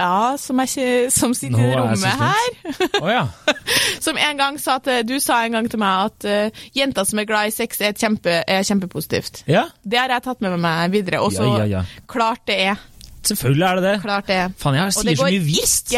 Ja, 0.00 0.36
som, 0.40 0.58
ikke- 0.58 1.10
som 1.14 1.34
sitter 1.34 1.58
Nå 1.58 1.66
i 1.68 1.74
rommet 1.76 2.04
her. 2.04 3.00
Oh, 3.02 3.10
ja. 3.10 3.28
Som 4.02 4.16
en 4.18 4.36
gang 4.40 4.56
sa 4.58 4.78
til, 4.82 5.04
Du 5.06 5.20
sa 5.22 5.44
en 5.46 5.52
gang 5.54 5.68
til 5.70 5.78
meg 5.78 6.08
at 6.08 6.24
uh, 6.26 6.62
jenter 6.74 7.04
som 7.06 7.20
er 7.22 7.26
glad 7.28 7.46
i 7.46 7.54
sex, 7.54 7.78
er, 7.80 7.92
kjempe, 7.94 8.40
er 8.48 8.64
kjempepositivt. 8.66 9.44
ja. 9.46 9.68
Det 9.86 9.98
har 10.00 10.08
jeg 10.10 10.24
tatt 10.24 10.40
med 10.42 10.56
meg 10.58 10.90
videre. 10.90 11.20
Og 11.22 11.30
så 11.36 11.46
Ja, 11.70 11.84
klart 12.10 12.42
det 12.50 12.58
er. 12.64 12.80
Selvfølgelig 13.22 13.66
er 13.68 13.78
det 13.78 13.84
det. 13.86 13.94
Klart 14.02 14.26
det. 14.26 14.40
Faen, 14.58 14.74
jeg 14.80 14.92
sier 14.96 15.16
så 15.20 15.28
mye 15.28 15.44
visst. 15.46 15.92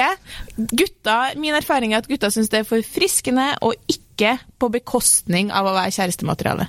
gutta, 0.76 1.18
Min 1.40 1.54
erfaring 1.56 1.94
er 1.94 2.02
at 2.02 2.08
gutta 2.10 2.28
syns 2.34 2.50
det 2.52 2.60
er 2.60 2.68
forfriskende, 2.68 3.54
og 3.64 3.72
ikke 3.88 4.34
på 4.60 4.68
bekostning 4.74 5.48
av 5.50 5.64
å 5.70 5.72
være 5.72 5.94
kjærestemateriale. 5.96 6.68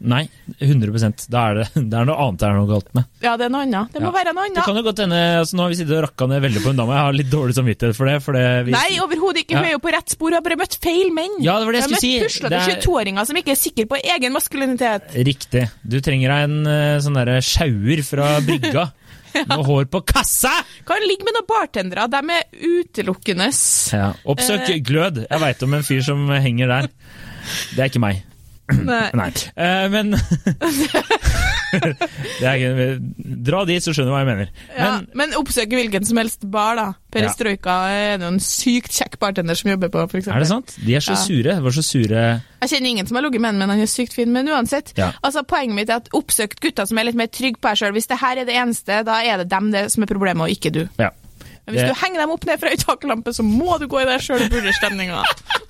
Nei, 0.00 0.26
100% 0.60 1.22
Da 1.32 1.42
er 1.50 1.54
det, 1.62 1.66
det 1.90 1.96
er 1.96 2.04
noe 2.04 2.16
annet 2.20 2.40
det 2.42 2.46
er 2.50 2.56
noe 2.58 2.68
galt 2.68 2.90
med. 2.94 3.06
Ja, 3.24 3.32
det 3.40 3.46
er 3.46 3.52
noe 3.54 3.62
annet. 3.64 3.92
Det 3.94 4.02
må 4.04 4.10
Ja. 4.10 4.16
være 4.18 4.32
noe 4.36 4.44
Det 4.44 4.50
annet. 4.52 4.64
kan 4.68 4.76
jo 4.76 4.82
godt 4.84 4.98
hende, 5.00 5.20
altså 5.40 5.56
Nå 5.56 5.62
har 5.64 5.70
vi 5.72 5.78
sittet 5.78 5.96
og 5.96 6.04
rakka 6.04 6.28
ned 6.28 6.42
veldig 6.44 6.62
på 6.66 6.70
en 6.74 6.76
dame. 6.82 6.92
Jeg 6.98 7.04
har 7.06 7.16
litt 7.16 7.30
dårlig 7.32 7.56
samvittighet 7.56 7.96
for 7.96 8.10
det. 8.10 8.16
For 8.26 8.32
det 8.36 8.44
vi, 8.66 8.74
Nei, 8.76 8.98
overhodet 9.00 9.40
ikke. 9.46 9.56
Hun 9.56 9.64
Ja. 9.64 9.68
er 9.70 9.72
jo 9.78 9.80
på 9.86 9.92
rett 9.96 10.12
spor. 10.12 10.28
Hun 10.28 10.36
har 10.36 10.44
bare 10.44 10.58
møtt 10.60 10.76
feil 10.84 11.10
menn. 11.16 11.38
Ja, 11.40 11.56
det 11.58 11.64
var 11.66 11.72
det 11.72 11.80
jeg 11.80 11.88
Hun 11.88 11.96
har 11.96 12.00
skulle 12.00 12.04
si. 12.04 12.12
møtt 12.20 12.28
puslete 12.28 12.60
er- 12.60 12.76
22-åringer 12.76 13.26
som 13.26 13.36
ikke 13.40 13.54
er 13.56 13.60
sikre 13.62 13.86
på 13.88 13.96
egen 14.16 14.32
maskulinitet. 14.36 15.16
Riktig. 15.30 15.64
Du 15.86 16.00
trenger 16.04 16.28
deg 16.28 16.44
en 16.50 16.66
eh, 16.66 16.98
sånn 17.00 17.16
derre 17.16 17.40
sjauer 17.40 18.04
fra 18.04 18.40
brygga. 18.44 18.86
Med 19.36 19.66
hår 19.68 19.84
på 19.92 20.00
kassa! 20.06 20.52
Kan 20.88 21.02
ligge 21.04 21.24
med 21.26 21.34
noen 21.36 21.44
bartendere. 21.48 22.06
De 22.08 22.20
er 22.32 22.46
utelukkende 22.56 23.50
Ja. 23.92 24.12
Oppsøk 24.24 24.68
uh... 24.70 24.78
glød. 24.80 25.26
Jeg 25.28 25.40
veit 25.42 25.62
om 25.66 25.74
en 25.76 25.82
fyr 25.84 26.00
som 26.06 26.28
henger 26.30 26.68
der. 26.68 26.88
Det 27.74 27.78
er 27.84 27.90
ikke 27.90 28.00
meg. 28.00 28.22
Nei. 28.66 29.10
Nei. 29.14 29.30
Uh, 29.54 29.86
men 29.92 30.14
er 32.42 32.98
Dra 33.46 33.60
dit, 33.68 33.82
så 33.84 33.92
skjønner 33.94 34.10
du 34.10 34.14
hva 34.14 34.20
jeg 34.22 34.28
mener. 34.30 34.48
Ja, 34.74 34.88
Men 35.12 35.26
men 35.26 35.34
oppsøk 35.38 35.72
hvilken 35.76 36.06
som 36.06 36.18
helst 36.20 36.44
bar, 36.50 36.76
da. 36.78 36.86
Perestrojka 37.14 37.74
er 37.94 38.18
det 38.20 38.26
en 38.28 38.40
sykt 38.42 38.92
kjekk 38.96 39.18
bartender 39.22 39.56
som 39.58 39.70
jobber 39.72 39.90
på, 39.94 40.02
f.eks. 40.10 40.28
er 40.32 40.42
det 40.42 40.48
sant? 40.50 40.74
De 40.82 40.94
er 40.98 41.04
så 41.04 41.14
Ja. 41.16 41.22
sure. 41.22 41.56
Var 41.64 41.76
så 41.76 41.84
sure 41.86 42.24
Jeg 42.62 42.70
kjenner 42.72 42.90
ingen 42.90 43.06
som 43.08 43.16
har 43.18 43.26
ligget 43.26 43.40
med 43.44 43.52
ham, 43.54 43.58
men 43.62 43.68
han 43.74 43.80
er 43.84 43.90
sykt 43.90 44.14
fin. 44.16 44.32
Men 44.32 44.48
uansett, 44.48 44.92
Ja. 44.98 45.12
altså 45.22 45.42
poenget 45.46 45.74
mitt 45.78 45.90
er 45.90 45.96
at 46.02 46.10
oppsøk 46.16 46.58
gutter 46.60 46.86
som 46.86 46.98
er 46.98 47.04
litt 47.10 47.14
mer 47.18 47.26
trygge 47.30 47.60
på 47.60 47.68
deg 47.70 47.76
sjøl. 47.82 47.92
Hvis 47.96 48.08
det 48.10 48.18
her 48.22 48.36
er 48.42 48.44
det 48.50 48.54
eneste, 48.58 49.04
da 49.06 49.20
er 49.22 49.38
det 49.44 49.48
dem 49.52 49.70
det 49.74 49.86
som 49.92 50.02
er 50.02 50.06
problemet, 50.10 50.42
og 50.42 50.50
ikke 50.50 50.72
du. 50.72 50.88
Ja. 50.98 51.10
Men 51.66 51.74
hvis 51.74 51.82
Det- 51.82 51.94
du 51.94 52.00
henger 52.04 52.20
dem 52.20 52.30
opp 52.30 52.44
ned 52.46 52.60
fra 52.60 52.68
ei 52.70 52.76
taklampe, 52.76 53.30
så 53.34 53.42
må 53.42 53.78
du 53.78 53.86
gå 53.88 54.02
i 54.02 54.04
deg 54.06 54.20
sjøl 54.20 54.42
og 54.44 54.50
burde 54.50 54.72
stemninga. 54.74 55.22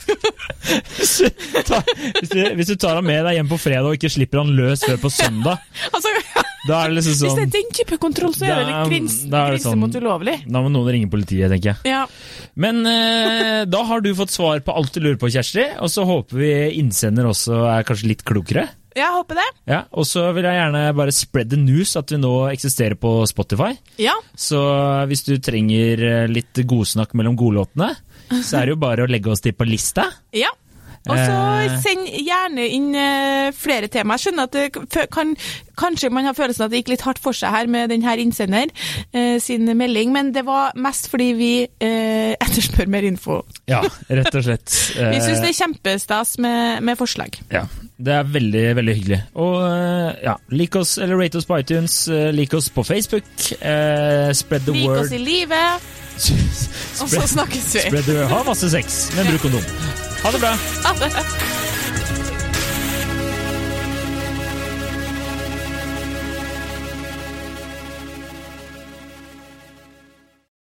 Ta, 1.66 1.81
hvis, 2.21 2.31
du, 2.31 2.40
hvis 2.59 2.71
du 2.71 2.77
tar 2.81 2.99
han 2.99 3.07
med 3.07 3.23
deg 3.27 3.38
hjem 3.38 3.49
på 3.51 3.59
fredag 3.61 3.88
og 3.90 3.97
ikke 3.99 4.11
slipper 4.12 4.42
han 4.42 4.53
løs 4.57 4.83
før 4.87 4.99
på 5.03 5.11
søndag, 5.12 5.62
altså, 5.95 6.12
da 6.66 6.81
er 6.83 6.90
det 6.90 6.97
liksom 6.99 7.14
sånn 7.14 7.14
hvis 7.14 7.21
det 7.21 7.31
sånn 7.31 7.42
er 7.47 7.53
den 7.57 7.75
type 7.79 7.99
kontroll, 8.03 8.35
så 8.37 8.47
er 8.49 8.57
det 8.61 8.66
litt 8.71 8.90
grins, 8.90 9.19
grense 9.31 9.69
sånn- 9.69 9.83
mot 9.83 9.99
ulovlig. 10.01 10.37
Da 10.47 10.62
må 10.64 10.73
noen 10.75 10.90
ringe 10.97 11.11
politiet, 11.12 11.51
tenker 11.53 11.75
jeg. 11.75 11.92
Ja. 11.92 12.03
Men 12.59 12.83
eh, 12.90 13.62
da 13.71 13.83
har 13.90 14.03
du 14.05 14.11
fått 14.19 14.35
svar 14.35 14.62
på 14.66 14.75
alt 14.75 14.95
du 14.97 15.03
lurer 15.05 15.21
på, 15.21 15.31
Kjersti. 15.33 15.69
Og 15.85 15.92
så 15.92 16.07
håper 16.09 16.40
vi 16.42 16.51
innsender 16.81 17.29
også 17.31 17.62
er 17.71 17.87
kanskje 17.87 18.11
litt 18.14 18.27
klokere. 18.27 18.66
Jeg 18.96 19.12
håper 19.12 19.37
det. 19.38 19.46
Ja, 19.68 19.82
Og 19.92 20.06
så 20.09 20.24
vil 20.32 20.46
jeg 20.48 20.56
gjerne 20.56 20.82
bare 20.96 21.12
spread 21.12 21.50
the 21.52 21.59
news 21.61 21.92
at 22.00 22.12
vi 22.14 22.18
nå 22.22 22.32
eksisterer 22.48 22.96
på 23.00 23.11
Spotify. 23.28 23.74
Ja. 24.00 24.14
Så 24.32 24.61
hvis 25.11 25.24
du 25.26 25.35
trenger 25.42 26.04
eh, 26.06 26.28
litt 26.32 26.62
godsnakk 26.64 27.12
mellom 27.18 27.37
godlåtene, 27.37 27.90
så 28.42 28.62
er 28.62 28.66
det 28.66 28.76
jo 28.76 28.80
bare 28.82 29.04
å 29.04 29.11
legge 29.11 29.30
oss 29.30 29.44
til 29.44 29.52
på 29.56 29.68
lista. 29.68 30.09
Ja. 30.35 30.50
Og 31.07 31.14
så 31.16 31.35
Eh. 31.66 31.77
send 31.83 32.07
gjerne 32.27 32.64
inn 32.69 32.88
eh, 32.95 33.53
flere 33.55 33.87
tema. 33.88 34.14
Jeg 34.16 34.27
skjønner 34.27 34.47
at 34.49 34.53
det 34.53 35.07
kan, 35.14 35.33
kanskje 35.79 36.11
man 36.11 36.25
har 36.27 36.35
følelsen 36.35 36.64
at 36.66 36.71
det 36.73 36.81
gikk 36.83 36.88
litt 36.95 37.05
hardt 37.07 37.19
for 37.23 37.33
seg 37.37 37.51
her 37.55 37.66
med 37.71 37.90
denne 37.90 38.14
innsender 38.23 38.71
eh, 39.12 39.38
sin 39.42 39.64
melding, 39.79 40.12
men 40.14 40.33
det 40.35 40.45
var 40.47 40.73
mest 40.77 41.09
fordi 41.12 41.29
vi 41.38 41.51
etterspør 42.45 42.87
mer 42.90 43.07
info. 43.07 43.40
Ja, 43.71 43.83
rett 44.11 44.35
og 44.35 44.45
slett. 44.47 44.71
Vi 45.12 45.21
syns 45.23 45.42
det 45.42 45.51
er 45.53 45.59
kjempestas 45.61 46.37
med, 46.42 46.83
med 46.83 46.99
forslag. 46.99 47.38
ja, 47.53 47.64
det 47.99 48.12
er 48.12 48.25
veldig, 48.29 48.64
veldig 48.77 48.95
hyggelig. 48.99 49.21
Og 49.40 49.55
ja, 50.25 50.35
lik 50.53 50.77
oss, 50.77 50.97
eller 50.99 51.16
rate 51.23 51.38
oss 51.40 51.47
på 51.49 51.59
iTunes, 51.62 52.01
lik 52.35 52.55
oss 52.55 52.69
på 52.71 52.85
Facebook. 52.85 53.25
spread 53.40 54.66
the 54.66 54.73
Lik 54.73 54.88
word. 54.88 55.05
oss 55.07 55.12
i 55.12 55.19
livet, 55.23 55.87
og 57.03 57.09
så 57.09 57.27
snakkes 57.37 57.71
vi. 57.75 57.87
spread 57.88 58.05
the 58.11 58.19
word. 58.21 58.29
Ha 58.35 58.42
masse 58.51 58.71
sex, 58.75 59.07
men 59.16 59.27
bruk 59.33 59.40
kondom. 59.49 60.06
Ha 60.22 60.31
det 60.31 60.40
bra. 60.40 60.57
Ha 60.85 60.94
det. 60.98 61.65